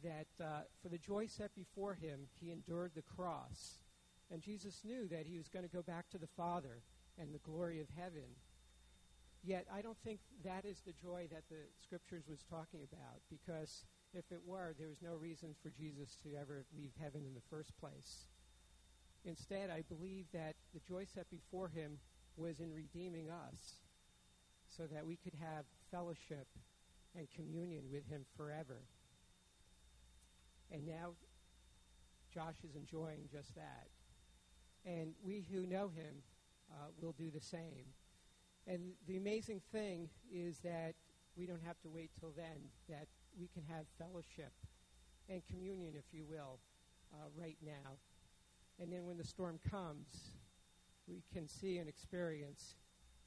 that 0.03 0.45
uh, 0.45 0.63
for 0.83 0.89
the 0.89 0.99
joy 0.99 1.27
set 1.27 1.55
before 1.55 1.95
him, 1.95 2.21
he 2.41 2.51
endured 2.51 2.93
the 2.95 3.03
cross. 3.03 3.83
And 4.31 4.43
Jesus 4.43 4.83
knew 4.85 5.09
that 5.09 5.27
he 5.27 5.37
was 5.37 5.49
going 5.49 5.65
to 5.65 5.75
go 5.75 5.83
back 5.83 6.09
to 6.11 6.19
the 6.19 6.29
Father 6.37 6.83
and 7.19 7.35
the 7.35 7.39
glory 7.39 7.81
of 7.81 7.89
heaven. 7.97 8.29
Yet 9.43 9.67
I 9.73 9.81
don't 9.81 9.99
think 10.05 10.21
that 10.45 10.65
is 10.65 10.83
the 10.85 10.93
joy 10.93 11.27
that 11.33 11.49
the 11.49 11.65
Scriptures 11.83 12.25
was 12.29 12.45
talking 12.49 12.81
about, 12.85 13.21
because 13.31 13.85
if 14.13 14.25
it 14.31 14.41
were, 14.45 14.75
there 14.79 14.89
was 14.89 15.03
no 15.03 15.15
reason 15.15 15.55
for 15.63 15.71
Jesus 15.71 16.17
to 16.23 16.37
ever 16.39 16.65
leave 16.77 16.93
heaven 17.01 17.23
in 17.27 17.35
the 17.35 17.49
first 17.49 17.73
place. 17.81 18.27
Instead, 19.25 19.71
I 19.71 19.83
believe 19.89 20.27
that 20.33 20.57
the 20.73 20.81
joy 20.81 21.05
set 21.05 21.31
before 21.31 21.69
him 21.69 21.99
was 22.37 22.61
in 22.61 22.73
redeeming 22.73 23.31
us 23.31 23.81
so 24.77 24.85
that 24.87 25.07
we 25.07 25.17
could 25.17 25.35
have 25.41 25.65
fellowship 25.91 26.47
and 27.17 27.27
communion 27.35 27.85
with 27.91 28.07
him 28.09 28.25
forever. 28.37 28.83
And 30.73 30.87
now 30.87 31.13
Josh 32.33 32.57
is 32.65 32.77
enjoying 32.77 33.29
just 33.31 33.55
that. 33.55 33.89
And 34.85 35.13
we 35.25 35.45
who 35.53 35.67
know 35.67 35.89
him 35.89 36.23
uh, 36.71 36.87
will 37.01 37.13
do 37.13 37.31
the 37.31 37.41
same. 37.41 37.87
And 38.67 38.93
the 39.07 39.17
amazing 39.17 39.61
thing 39.73 40.09
is 40.33 40.59
that 40.61 40.95
we 41.37 41.47
don't 41.47 41.63
have 41.65 41.81
to 41.83 41.89
wait 41.89 42.11
till 42.19 42.33
then, 42.37 42.71
that 42.89 43.07
we 43.39 43.49
can 43.49 43.63
have 43.69 43.87
fellowship 43.99 44.53
and 45.29 45.43
communion, 45.51 45.95
if 45.97 46.05
you 46.13 46.25
will, 46.29 46.59
uh, 47.13 47.29
right 47.37 47.57
now. 47.65 47.99
And 48.79 48.93
then 48.93 49.05
when 49.05 49.17
the 49.17 49.25
storm 49.25 49.59
comes, 49.71 50.33
we 51.07 51.23
can 51.33 51.49
see 51.49 51.79
and 51.79 51.89
experience 51.89 52.77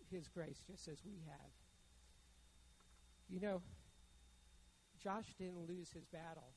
his 0.09 0.27
grace 0.27 0.61
just 0.65 0.87
as 0.87 0.99
we 1.05 1.21
have. 1.27 1.51
You 3.29 3.39
know, 3.39 3.61
Josh 5.01 5.33
didn't 5.37 5.67
lose 5.67 5.91
his 5.91 6.05
battle. 6.05 6.53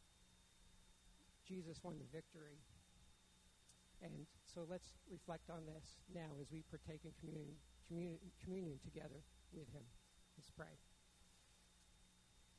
Jesus 1.46 1.78
won 1.82 1.94
the 1.98 2.10
victory. 2.12 2.58
And 4.02 4.26
so 4.44 4.66
let's 4.68 4.88
reflect 5.10 5.48
on 5.50 5.64
this 5.66 5.84
now 6.14 6.36
as 6.40 6.50
we 6.50 6.62
partake 6.68 7.00
in 7.04 7.12
communion, 7.20 7.56
communion, 7.88 8.18
communion 8.44 8.78
together 8.82 9.22
with 9.54 9.68
him. 9.72 9.82
Let's 10.36 10.50
pray. 10.50 10.74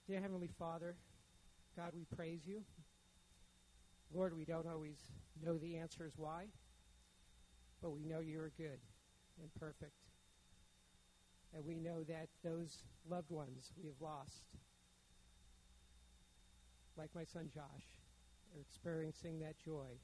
Dear 0.07 0.21
Heavenly 0.21 0.49
Father, 0.57 0.95
God, 1.75 1.91
we 1.93 2.05
praise 2.15 2.41
you. 2.45 2.63
Lord, 4.13 4.35
we 4.35 4.45
don't 4.45 4.67
always 4.67 4.97
know 5.43 5.57
the 5.57 5.75
answers 5.75 6.13
why, 6.15 6.45
but 7.81 7.91
we 7.91 8.05
know 8.05 8.19
you 8.19 8.39
are 8.39 8.51
good 8.57 8.79
and 9.41 9.53
perfect. 9.59 9.91
And 11.53 11.65
we 11.65 11.77
know 11.77 12.03
that 12.03 12.29
those 12.43 12.83
loved 13.09 13.29
ones 13.29 13.71
we 13.77 13.85
have 13.87 14.01
lost, 14.01 14.43
like 16.97 17.09
my 17.13 17.25
son 17.25 17.49
Josh, 17.53 17.96
are 18.53 18.61
experiencing 18.61 19.39
that 19.39 19.57
joy. 19.63 19.97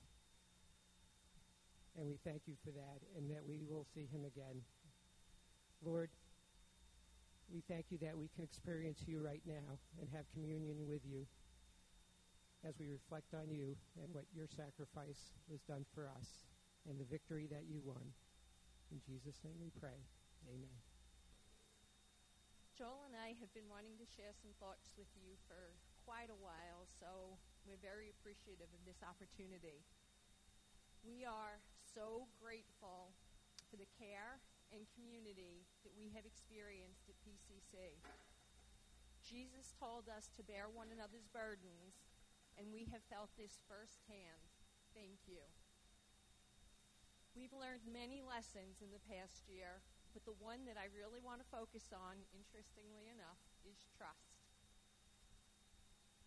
And 1.97 2.07
we 2.07 2.17
thank 2.25 2.43
you 2.47 2.55
for 2.65 2.71
that 2.71 2.99
and 3.17 3.29
that 3.29 3.45
we 3.45 3.61
will 3.69 3.85
see 3.93 4.07
him 4.11 4.25
again. 4.25 4.61
Lord, 5.85 6.09
we 7.53 7.61
thank 7.69 7.85
you 7.89 7.97
that 7.99 8.17
we 8.17 8.29
can 8.33 8.43
experience 8.43 9.03
you 9.05 9.21
right 9.21 9.43
now 9.45 9.77
and 9.99 10.09
have 10.09 10.25
communion 10.33 10.87
with 10.87 11.05
you 11.05 11.27
as 12.65 12.79
we 12.79 12.87
reflect 12.87 13.35
on 13.35 13.51
you 13.51 13.75
and 14.01 14.07
what 14.15 14.25
your 14.33 14.47
sacrifice 14.47 15.35
was 15.51 15.61
done 15.67 15.85
for 15.93 16.07
us 16.07 16.47
and 16.89 16.97
the 16.97 17.05
victory 17.05 17.47
that 17.51 17.67
you 17.67 17.83
won. 17.83 18.01
In 18.91 18.99
Jesus' 19.03 19.37
name 19.43 19.59
we 19.59 19.69
pray. 19.79 19.99
Amen. 20.47 20.77
Joel 22.73 23.05
and 23.05 23.13
I 23.13 23.37
have 23.37 23.53
been 23.53 23.69
wanting 23.69 24.01
to 24.01 24.07
share 24.07 24.33
some 24.33 24.51
thoughts 24.57 24.97
with 24.97 25.11
you 25.13 25.37
for 25.45 25.77
quite 26.07 26.33
a 26.33 26.39
while, 26.41 26.89
so 26.89 27.37
we're 27.63 27.81
very 27.81 28.11
appreciative 28.11 28.69
of 28.71 28.83
this 28.83 28.99
opportunity. 29.03 29.83
We 31.03 31.23
are 31.27 31.59
so 31.83 32.27
grateful 32.39 33.11
for 33.67 33.75
the 33.75 33.89
care 33.99 34.39
and 34.71 34.87
community 34.95 35.67
that 35.83 35.95
we 35.95 36.11
have 36.15 36.23
experienced 36.27 37.07
at 37.07 37.19
PCC. 37.23 37.99
Jesus 39.23 39.71
told 39.79 40.11
us 40.11 40.27
to 40.35 40.43
bear 40.43 40.67
one 40.67 40.91
another's 40.91 41.27
burdens, 41.31 42.03
and 42.59 42.71
we 42.71 42.89
have 42.91 43.03
felt 43.07 43.31
this 43.39 43.59
firsthand. 43.69 44.51
Thank 44.91 45.23
you. 45.25 45.43
We've 47.33 47.55
learned 47.55 47.87
many 47.89 48.21
lessons 48.21 48.83
in 48.83 48.93
the 48.93 49.01
past 49.09 49.49
year, 49.49 49.81
but 50.13 50.21
the 50.27 50.37
one 50.37 50.69
that 50.69 50.77
I 50.77 50.93
really 50.93 51.17
want 51.17 51.41
to 51.41 51.47
focus 51.49 51.89
on, 51.89 52.21
interestingly 52.29 53.09
enough, 53.09 53.41
is 53.65 53.89
trust. 53.97 54.45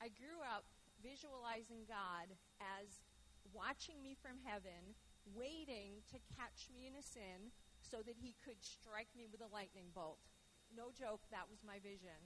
I 0.03 0.11
grew 0.13 0.43
up 0.43 0.67
visualizing 1.07 1.87
God 1.87 2.35
as 2.59 3.07
watching 3.55 4.03
me 4.03 4.19
from 4.19 4.43
heaven, 4.43 4.99
waiting 5.23 6.03
to 6.11 6.19
catch 6.35 6.67
me 6.75 6.91
in 6.91 6.99
a 6.99 7.05
sin 7.07 7.55
so 7.79 8.03
that 8.03 8.19
he 8.19 8.35
could 8.43 8.59
strike 8.59 9.15
me 9.15 9.31
with 9.31 9.39
a 9.39 9.55
lightning 9.55 9.95
bolt. 9.95 10.19
No 10.75 10.91
joke, 10.91 11.23
that 11.31 11.47
was 11.47 11.63
my 11.63 11.79
vision. 11.79 12.19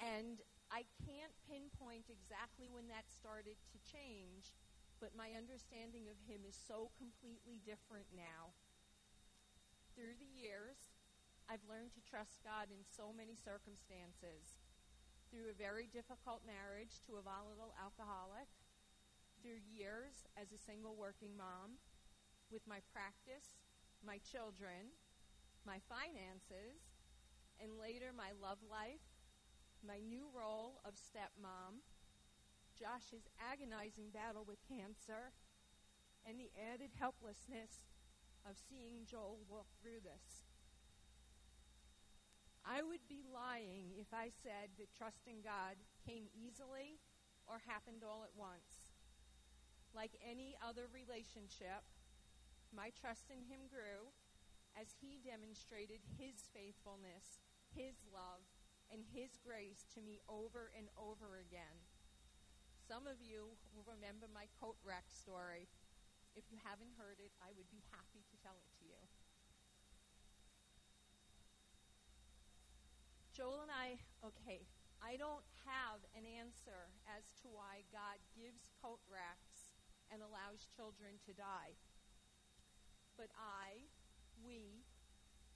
And 0.00 0.40
I 0.72 0.88
can't 1.04 1.36
pinpoint 1.44 2.08
exactly 2.08 2.72
when 2.72 2.88
that 2.88 3.12
started 3.12 3.60
to 3.60 3.78
change, 3.84 4.56
but 4.96 5.12
my 5.12 5.36
understanding 5.36 6.08
of 6.08 6.16
him 6.24 6.48
is 6.48 6.56
so 6.56 6.88
completely 6.96 7.60
different 7.60 8.08
now. 8.16 8.56
Through 9.92 10.16
the 10.16 10.32
years, 10.32 10.96
I've 11.44 11.68
learned 11.68 11.92
to 12.00 12.08
trust 12.08 12.40
God 12.40 12.72
in 12.72 12.80
so 12.88 13.12
many 13.12 13.36
circumstances. 13.36 14.61
Through 15.32 15.48
a 15.48 15.56
very 15.56 15.88
difficult 15.88 16.44
marriage 16.44 17.00
to 17.08 17.16
a 17.16 17.24
volatile 17.24 17.72
alcoholic, 17.80 18.52
through 19.40 19.64
years 19.64 20.28
as 20.36 20.52
a 20.52 20.60
single 20.60 20.92
working 20.92 21.32
mom, 21.32 21.80
with 22.52 22.60
my 22.68 22.84
practice, 22.92 23.56
my 24.04 24.20
children, 24.20 24.92
my 25.64 25.80
finances, 25.88 26.84
and 27.56 27.80
later 27.80 28.12
my 28.12 28.36
love 28.36 28.60
life, 28.60 29.00
my 29.80 30.04
new 30.04 30.28
role 30.36 30.84
of 30.84 31.00
stepmom, 31.00 31.80
Josh's 32.76 33.24
agonizing 33.40 34.12
battle 34.12 34.44
with 34.44 34.60
cancer, 34.68 35.32
and 36.28 36.36
the 36.36 36.52
added 36.60 36.92
helplessness 37.00 37.88
of 38.44 38.60
seeing 38.60 39.08
Joel 39.08 39.40
walk 39.48 39.72
through 39.80 40.04
this. 40.04 40.41
I 42.62 42.78
would 42.82 43.02
be 43.10 43.26
lying 43.26 43.90
if 43.98 44.14
I 44.14 44.30
said 44.30 44.70
that 44.78 44.94
trusting 44.94 45.42
God 45.42 45.74
came 46.06 46.30
easily 46.30 47.02
or 47.50 47.58
happened 47.66 48.06
all 48.06 48.22
at 48.22 48.38
once. 48.38 48.94
Like 49.90 50.14
any 50.22 50.54
other 50.62 50.86
relationship, 50.88 51.82
my 52.70 52.94
trust 52.94 53.28
in 53.34 53.42
Him 53.50 53.66
grew 53.66 54.14
as 54.78 54.94
He 55.02 55.18
demonstrated 55.20 56.00
His 56.16 56.48
faithfulness, 56.54 57.42
His 57.74 58.06
love, 58.08 58.46
and 58.88 59.02
His 59.10 59.36
grace 59.42 59.84
to 59.92 60.00
me 60.00 60.22
over 60.30 60.70
and 60.72 60.86
over 60.94 61.42
again. 61.42 61.82
Some 62.78 63.10
of 63.10 63.18
you 63.20 63.58
will 63.74 63.84
remember 63.84 64.30
my 64.30 64.46
coat 64.56 64.78
rack 64.86 65.10
story. 65.10 65.66
If 66.38 66.48
you 66.48 66.56
haven't 66.62 66.96
heard 66.96 67.20
it, 67.20 67.34
I 67.42 67.52
would 67.58 67.68
be 67.68 67.84
happy 67.92 68.24
to 68.24 68.36
tell 68.40 68.56
it 68.56 68.70
to 68.80 68.84
you. 68.88 69.11
Joel 73.32 73.64
and 73.64 73.72
I, 73.72 73.96
okay, 74.20 74.68
I 75.00 75.16
don't 75.16 75.44
have 75.64 76.04
an 76.12 76.28
answer 76.28 76.92
as 77.08 77.32
to 77.40 77.48
why 77.48 77.80
God 77.88 78.20
gives 78.36 78.68
coat 78.76 79.00
racks 79.08 79.72
and 80.12 80.20
allows 80.20 80.68
children 80.68 81.16
to 81.24 81.32
die. 81.32 81.80
But 83.16 83.32
I, 83.32 83.88
we, 84.44 84.84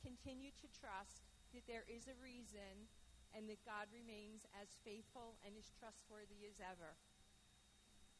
continue 0.00 0.56
to 0.56 0.72
trust 0.72 1.28
that 1.52 1.68
there 1.68 1.84
is 1.84 2.08
a 2.08 2.16
reason 2.16 2.88
and 3.36 3.44
that 3.52 3.60
God 3.68 3.92
remains 3.92 4.48
as 4.56 4.80
faithful 4.80 5.36
and 5.44 5.52
as 5.52 5.68
trustworthy 5.76 6.48
as 6.48 6.56
ever. 6.64 6.96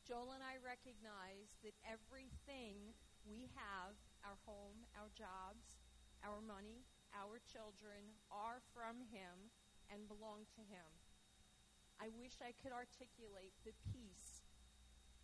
Joel 0.05 0.37
and 0.37 0.45
I 0.45 0.61
recognize 0.61 1.57
that 1.64 1.81
everything 1.81 2.92
we 3.25 3.49
have 3.57 3.97
our 4.21 4.37
home, 4.45 4.85
our 5.01 5.09
jobs, 5.16 5.81
our 6.21 6.45
money, 6.45 6.85
our 7.16 7.40
children 7.48 8.12
are 8.29 8.61
from 8.76 9.00
Him 9.09 9.48
and 9.88 10.05
belong 10.05 10.44
to 10.57 10.62
Him. 10.68 10.85
I 11.96 12.12
wish 12.12 12.44
I 12.44 12.52
could 12.61 12.76
articulate 12.76 13.57
the 13.64 13.72
peace 13.88 14.44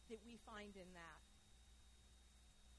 that 0.09 0.25
we 0.25 0.41
find 0.41 0.73
in 0.77 0.89
that. 0.97 1.25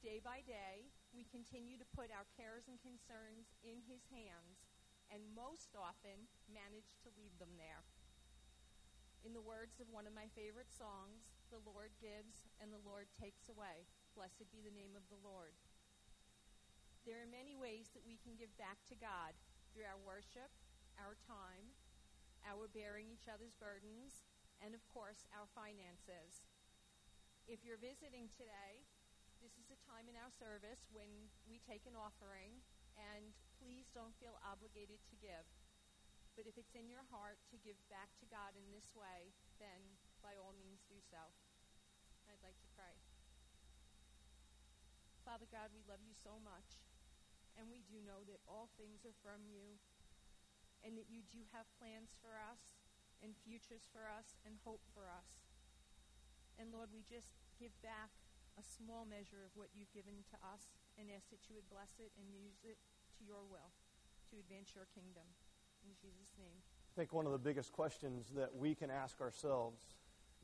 Day 0.02 0.18
by 0.18 0.42
day, 0.44 0.90
we 1.14 1.24
continue 1.30 1.78
to 1.78 1.94
put 1.94 2.10
our 2.10 2.26
cares 2.34 2.66
and 2.66 2.76
concerns 2.82 3.54
in 3.62 3.80
His 3.86 4.04
hands 4.10 4.66
and 5.12 5.20
most 5.36 5.76
often 5.76 6.26
manage 6.48 6.96
to 7.04 7.14
leave 7.14 7.36
them 7.38 7.54
there. 7.60 7.84
In 9.24 9.36
the 9.36 9.44
words 9.44 9.80
of 9.80 9.88
one 9.92 10.08
of 10.08 10.16
my 10.16 10.28
favorite 10.32 10.72
songs, 10.72 11.32
the 11.52 11.60
Lord 11.64 11.92
gives 12.00 12.48
and 12.60 12.72
the 12.72 12.80
Lord 12.84 13.08
takes 13.20 13.48
away. 13.52 13.84
Blessed 14.16 14.48
be 14.48 14.64
the 14.64 14.72
name 14.72 14.96
of 14.96 15.04
the 15.12 15.20
Lord. 15.20 15.43
There 17.04 17.20
are 17.20 17.28
many 17.28 17.52
ways 17.52 17.92
that 17.92 18.00
we 18.00 18.16
can 18.16 18.32
give 18.32 18.48
back 18.56 18.80
to 18.88 18.96
God 18.96 19.36
through 19.76 19.84
our 19.84 20.00
worship, 20.00 20.48
our 20.96 21.12
time, 21.28 21.76
our 22.48 22.64
bearing 22.72 23.12
each 23.12 23.28
other's 23.28 23.52
burdens, 23.60 24.24
and 24.64 24.72
of 24.72 24.80
course, 24.88 25.28
our 25.36 25.44
finances. 25.52 26.48
If 27.44 27.60
you're 27.60 27.76
visiting 27.76 28.32
today, 28.32 28.88
this 29.44 29.52
is 29.60 29.68
a 29.68 29.84
time 29.84 30.08
in 30.08 30.16
our 30.16 30.32
service 30.32 30.88
when 30.96 31.28
we 31.44 31.60
take 31.68 31.84
an 31.84 31.92
offering, 31.92 32.64
and 32.96 33.36
please 33.60 33.84
don't 33.92 34.16
feel 34.16 34.40
obligated 34.40 35.04
to 35.12 35.20
give. 35.20 35.44
But 36.40 36.48
if 36.48 36.56
it's 36.56 36.72
in 36.72 36.88
your 36.88 37.04
heart 37.12 37.36
to 37.52 37.60
give 37.60 37.76
back 37.92 38.16
to 38.24 38.32
God 38.32 38.56
in 38.56 38.64
this 38.72 38.96
way, 38.96 39.36
then 39.60 40.00
by 40.24 40.40
all 40.40 40.56
means 40.56 40.80
do 40.88 40.96
so. 41.04 41.20
I'd 42.32 42.40
like 42.40 42.56
to 42.64 42.70
pray. 42.72 42.96
Father 45.20 45.44
God, 45.52 45.68
we 45.76 45.84
love 45.84 46.00
you 46.00 46.16
so 46.16 46.40
much. 46.40 46.83
And 47.54 47.70
we 47.70 47.86
do 47.86 48.02
know 48.02 48.26
that 48.26 48.42
all 48.50 48.70
things 48.74 49.06
are 49.06 49.14
from 49.22 49.46
you 49.46 49.78
and 50.82 50.98
that 50.98 51.08
you 51.08 51.22
do 51.30 51.40
have 51.54 51.64
plans 51.80 52.12
for 52.20 52.36
us 52.36 52.60
and 53.22 53.32
futures 53.46 53.88
for 53.88 54.04
us 54.10 54.36
and 54.44 54.58
hope 54.66 54.82
for 54.92 55.08
us. 55.08 55.30
And 56.60 56.70
Lord, 56.74 56.90
we 56.92 57.02
just 57.06 57.34
give 57.56 57.72
back 57.80 58.10
a 58.58 58.62
small 58.62 59.06
measure 59.06 59.42
of 59.42 59.54
what 59.54 59.70
you've 59.74 59.90
given 59.94 60.22
to 60.30 60.36
us 60.46 60.70
and 60.98 61.10
ask 61.10 61.30
that 61.30 61.42
you 61.50 61.58
would 61.58 61.66
bless 61.70 61.98
it 61.98 62.10
and 62.14 62.26
use 62.30 62.62
it 62.62 62.78
to 63.18 63.26
your 63.26 63.42
will 63.46 63.74
to 64.30 64.38
advance 64.38 64.74
your 64.74 64.86
kingdom. 64.94 65.26
In 65.82 65.94
Jesus' 65.98 66.34
name. 66.38 66.58
I 66.58 66.94
think 66.94 67.12
one 67.12 67.26
of 67.26 67.32
the 67.32 67.42
biggest 67.42 67.72
questions 67.72 68.30
that 68.36 68.54
we 68.54 68.74
can 68.74 68.90
ask 68.90 69.20
ourselves, 69.20 69.82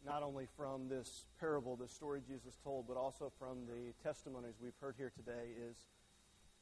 not 0.04 0.22
only 0.22 0.46
from 0.56 0.88
this 0.88 1.24
parable, 1.38 1.76
the 1.76 1.86
story 1.86 2.20
Jesus 2.26 2.58
told, 2.62 2.88
but 2.88 2.96
also 2.96 3.30
from 3.38 3.66
the 3.66 3.94
testimonies 4.02 4.58
we've 4.60 4.76
heard 4.80 4.96
here 4.98 5.12
today, 5.14 5.54
is 5.54 5.86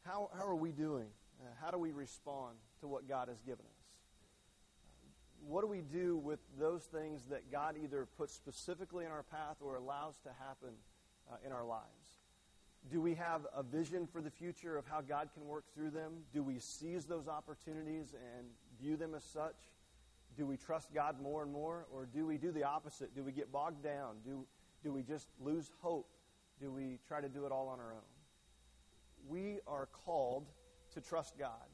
how, 0.08 0.30
how 0.36 0.46
are 0.46 0.56
we 0.56 0.72
doing? 0.72 1.06
Uh, 1.40 1.44
how 1.60 1.70
do 1.70 1.78
we 1.78 1.92
respond 1.92 2.56
to 2.80 2.88
what 2.88 3.08
God 3.08 3.28
has 3.28 3.40
given 3.42 3.64
us? 3.64 3.78
what 5.46 5.62
do 5.62 5.66
we 5.66 5.80
do 5.80 6.16
with 6.16 6.40
those 6.58 6.82
things 6.84 7.22
that 7.30 7.50
God 7.50 7.76
either 7.82 8.06
puts 8.16 8.34
specifically 8.34 9.04
in 9.04 9.10
our 9.10 9.22
path 9.22 9.56
or 9.60 9.76
allows 9.76 10.16
to 10.24 10.30
happen 10.38 10.74
uh, 11.30 11.36
in 11.44 11.52
our 11.52 11.64
lives? 11.64 11.84
Do 12.90 13.00
we 13.00 13.14
have 13.14 13.42
a 13.54 13.62
vision 13.62 14.06
for 14.06 14.20
the 14.20 14.30
future 14.30 14.76
of 14.76 14.86
how 14.86 15.00
God 15.00 15.28
can 15.34 15.46
work 15.46 15.64
through 15.74 15.90
them? 15.90 16.12
Do 16.32 16.42
we 16.42 16.58
seize 16.58 17.04
those 17.06 17.28
opportunities 17.28 18.14
and 18.14 18.46
view 18.80 18.96
them 18.96 19.14
as 19.14 19.24
such? 19.24 19.56
Do 20.36 20.46
we 20.46 20.56
trust 20.56 20.94
God 20.94 21.20
more 21.20 21.42
and 21.42 21.52
more? 21.52 21.86
Or 21.92 22.06
do 22.06 22.26
we 22.26 22.38
do 22.38 22.52
the 22.52 22.64
opposite? 22.64 23.14
Do 23.14 23.22
we 23.22 23.32
get 23.32 23.50
bogged 23.50 23.82
down? 23.82 24.16
Do, 24.24 24.46
do 24.84 24.92
we 24.92 25.02
just 25.02 25.28
lose 25.40 25.70
hope? 25.80 26.08
Do 26.60 26.70
we 26.70 26.98
try 27.08 27.20
to 27.20 27.28
do 27.28 27.46
it 27.46 27.52
all 27.52 27.68
on 27.68 27.80
our 27.80 27.92
own? 27.92 28.17
We 29.26 29.58
are 29.66 29.86
called 29.86 30.46
to 30.94 31.00
trust 31.00 31.38
God. 31.38 31.68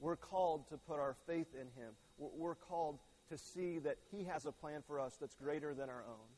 We're 0.00 0.16
called 0.16 0.68
to 0.68 0.76
put 0.76 0.98
our 0.98 1.16
faith 1.26 1.54
in 1.54 1.66
Him. 1.80 1.92
We're 2.18 2.56
called 2.56 2.98
to 3.30 3.38
see 3.38 3.78
that 3.80 3.96
He 4.10 4.24
has 4.24 4.46
a 4.46 4.52
plan 4.52 4.82
for 4.86 4.98
us 4.98 5.16
that's 5.20 5.34
greater 5.34 5.74
than 5.74 5.88
our 5.88 6.04
own. 6.08 6.28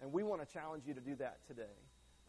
And 0.00 0.12
we 0.12 0.22
want 0.22 0.46
to 0.46 0.52
challenge 0.52 0.84
you 0.86 0.94
to 0.94 1.00
do 1.00 1.16
that 1.16 1.38
today. 1.46 1.62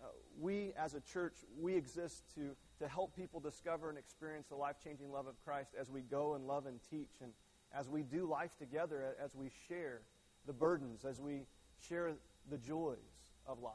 Uh, 0.02 0.08
we, 0.40 0.72
as 0.78 0.96
a 0.96 1.02
church, 1.02 1.36
we 1.60 1.76
exist 1.76 2.24
to, 2.36 2.56
to 2.80 2.88
help 2.88 3.16
people 3.16 3.40
discover 3.42 3.90
and 3.90 3.98
experience 3.98 4.48
the 4.48 4.56
life 4.56 4.78
changing 4.82 5.12
love 5.12 5.28
of 5.28 5.36
Christ 5.44 5.72
as 5.80 5.90
we 5.90 6.02
go 6.02 6.36
and 6.36 6.48
love 6.48 6.66
and 6.66 6.80
teach, 6.90 7.20
and 7.22 7.34
as 7.78 7.90
we 7.90 8.04
do 8.04 8.26
life 8.26 8.56
together, 8.58 9.16
as 9.24 9.36
we 9.36 9.52
share 9.68 10.02
the 10.48 10.54
burdens, 10.54 11.04
as 11.04 11.20
we 11.20 11.46
share 11.88 12.14
the 12.50 12.58
joys 12.58 12.98
of 13.46 13.60
life. 13.60 13.74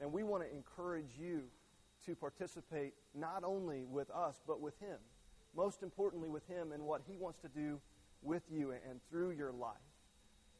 And 0.00 0.12
we 0.12 0.22
want 0.22 0.44
to 0.44 0.50
encourage 0.50 1.10
you 1.20 1.42
to 2.06 2.14
participate 2.14 2.94
not 3.14 3.44
only 3.44 3.84
with 3.84 4.10
us, 4.10 4.40
but 4.46 4.60
with 4.60 4.78
Him. 4.80 4.98
Most 5.56 5.82
importantly, 5.82 6.28
with 6.28 6.46
Him 6.48 6.72
and 6.72 6.84
what 6.84 7.02
He 7.06 7.16
wants 7.16 7.38
to 7.40 7.48
do 7.48 7.80
with 8.22 8.42
you 8.50 8.72
and 8.72 9.00
through 9.10 9.32
your 9.32 9.52
life. 9.52 9.76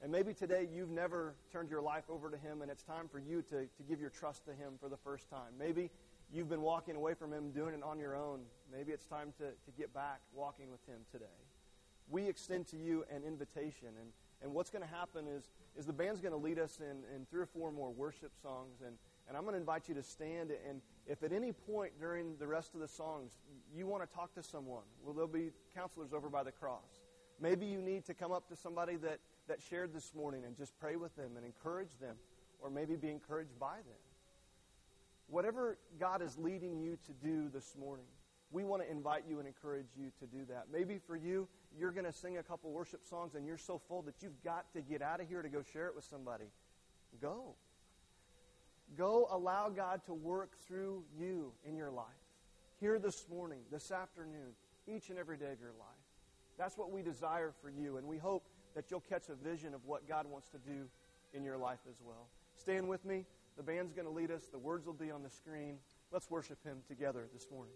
And 0.03 0.11
maybe 0.11 0.35
today 0.35 0.69
you've 0.73 0.91
never 0.91 1.37
turned 1.53 1.71
your 1.71 1.81
life 1.81 2.05
over 2.11 2.29
to 2.29 2.37
Him 2.37 2.63
and 2.63 2.71
it's 2.71 2.83
time 2.83 3.09
for 3.09 3.21
you 3.21 3.41
to, 3.43 3.67
to 3.67 3.83
give 3.89 4.01
your 4.01 4.11
trust 4.11 4.45
to 4.47 4.51
Him 4.51 4.75
for 4.81 4.89
the 4.89 4.97
first 4.97 5.31
time. 5.31 5.53
Maybe 5.57 5.91
you've 6.33 6.49
been 6.49 6.63
walking 6.63 6.97
away 6.97 7.15
from 7.15 7.33
Him, 7.33 7.53
doing 7.53 7.75
it 7.75 7.83
on 7.85 8.01
your 8.01 8.17
own. 8.17 8.41
Maybe 8.73 8.91
it's 8.91 9.07
time 9.07 9.33
to, 9.39 9.45
to 9.45 9.79
get 9.79 9.95
back 9.95 10.21
walking 10.35 10.73
with 10.73 10.85
Him 10.89 11.03
today. 11.13 11.27
We 12.11 12.27
extend 12.27 12.67
to 12.69 12.77
you 12.77 13.05
an 13.15 13.23
invitation. 13.25 13.89
And, 14.01 14.11
and 14.43 14.53
what's 14.53 14.71
going 14.71 14.83
to 14.83 14.93
happen 14.93 15.27
is, 15.29 15.51
is 15.79 15.87
the 15.87 15.93
band's 15.93 16.21
going 16.21 16.33
to 16.33 16.39
lead 16.39 16.59
us 16.59 16.81
in, 16.81 17.05
in 17.15 17.25
three 17.31 17.41
or 17.41 17.47
four 17.47 17.71
more 17.71 17.91
worship 17.93 18.33
songs. 18.43 18.81
And, 18.85 18.97
and 19.29 19.37
I'm 19.37 19.45
going 19.45 19.55
to 19.55 19.61
invite 19.61 19.89
you 19.89 19.95
to 19.95 20.03
stand. 20.03 20.51
And 20.69 20.81
if 21.07 21.23
at 21.23 21.33
any 21.33 21.53
point 21.53 21.93
during 21.99 22.37
the 22.39 22.47
rest 22.47 22.75
of 22.75 22.81
the 22.81 22.89
songs 22.89 23.33
you 23.75 23.87
want 23.87 24.09
to 24.09 24.15
talk 24.15 24.35
to 24.35 24.43
someone, 24.43 24.85
well, 25.05 25.15
there'll 25.15 25.29
be 25.29 25.51
counselors 25.75 26.13
over 26.13 26.29
by 26.29 26.43
the 26.43 26.53
cross. 26.53 27.01
Maybe 27.41 27.67
you 27.67 27.81
need 27.81 28.05
to 28.07 28.15
come 28.15 28.31
up 28.31 28.49
to 28.49 28.57
somebody 28.57 28.97
that, 28.97 29.19
that 29.49 29.61
shared 29.61 29.93
this 29.93 30.15
morning 30.15 30.45
and 30.45 30.57
just 30.57 30.79
pray 30.79 30.97
with 30.97 31.15
them 31.17 31.33
and 31.37 31.45
encourage 31.45 31.99
them, 32.01 32.17
or 32.61 32.71
maybe 32.71 32.95
be 32.97 33.11
encouraged 33.11 33.59
by 33.59 33.77
them. 33.77 34.01
Whatever 35.27 35.79
God 35.99 36.23
is 36.23 36.37
leading 36.39 36.79
you 36.79 36.99
to 37.07 37.13
do 37.27 37.49
this 37.53 37.75
morning, 37.79 38.07
we 38.53 38.65
want 38.65 38.83
to 38.83 38.91
invite 38.91 39.25
you 39.29 39.39
and 39.39 39.49
encourage 39.49 39.89
you 39.99 40.13
to 40.21 40.27
do 40.27 40.45
that. 40.51 40.67
Maybe 40.73 40.99
for 40.99 41.17
you, 41.17 41.49
you're 41.77 41.91
going 41.91 42.05
to 42.05 42.13
sing 42.13 42.37
a 42.37 42.43
couple 42.43 42.71
worship 42.71 43.05
songs 43.05 43.35
and 43.35 43.47
you're 43.47 43.59
so 43.59 43.81
full 43.89 44.03
that 44.03 44.17
you've 44.21 44.41
got 44.45 44.71
to 44.75 44.83
get 44.83 45.01
out 45.01 45.21
of 45.21 45.29
here 45.29 45.43
to 45.43 45.49
go 45.49 45.63
share 45.73 45.87
it 45.87 45.97
with 45.97 46.05
somebody. 46.05 46.45
Go. 47.21 47.55
Go 48.97 49.29
allow 49.31 49.69
God 49.71 50.03
to 50.07 50.15
work 50.15 50.57
through 50.67 51.05
you 51.19 51.53
in 51.65 51.77
your 51.77 51.91
life. 51.91 52.07
Here 52.81 52.99
this 52.99 53.27
morning, 53.31 53.61
this 53.71 53.91
afternoon, 53.91 54.55
each 54.87 55.09
and 55.09 55.19
every 55.19 55.37
day 55.37 55.53
of 55.53 55.61
your 55.61 55.73
life. 55.79 55.89
That's 56.59 56.77
what 56.77 56.91
we 56.91 57.03
desire 57.03 57.53
for 57.63 57.71
you, 57.71 57.97
and 57.97 58.07
we 58.07 58.19
hope 58.19 58.49
that 58.75 58.91
you'll 58.91 59.01
catch 59.01 59.29
a 59.29 59.35
vision 59.35 59.75
of 59.75 59.85
what 59.87 60.09
God 60.09 60.27
wants 60.27 60.49
to 60.51 60.59
do 60.59 60.89
in 61.33 61.45
your 61.45 61.57
life 61.57 61.79
as 61.89 61.97
well. 62.05 62.29
Stand 62.55 62.89
with 62.89 63.05
me. 63.05 63.25
The 63.57 63.63
band's 63.63 63.93
going 63.93 64.07
to 64.07 64.13
lead 64.13 64.31
us. 64.31 64.47
The 64.51 64.59
words 64.59 64.87
will 64.87 64.93
be 64.93 65.11
on 65.11 65.23
the 65.23 65.31
screen. 65.31 65.77
Let's 66.11 66.31
worship 66.31 66.63
Him 66.65 66.79
together 66.89 67.29
this 67.33 67.47
morning. 67.51 67.75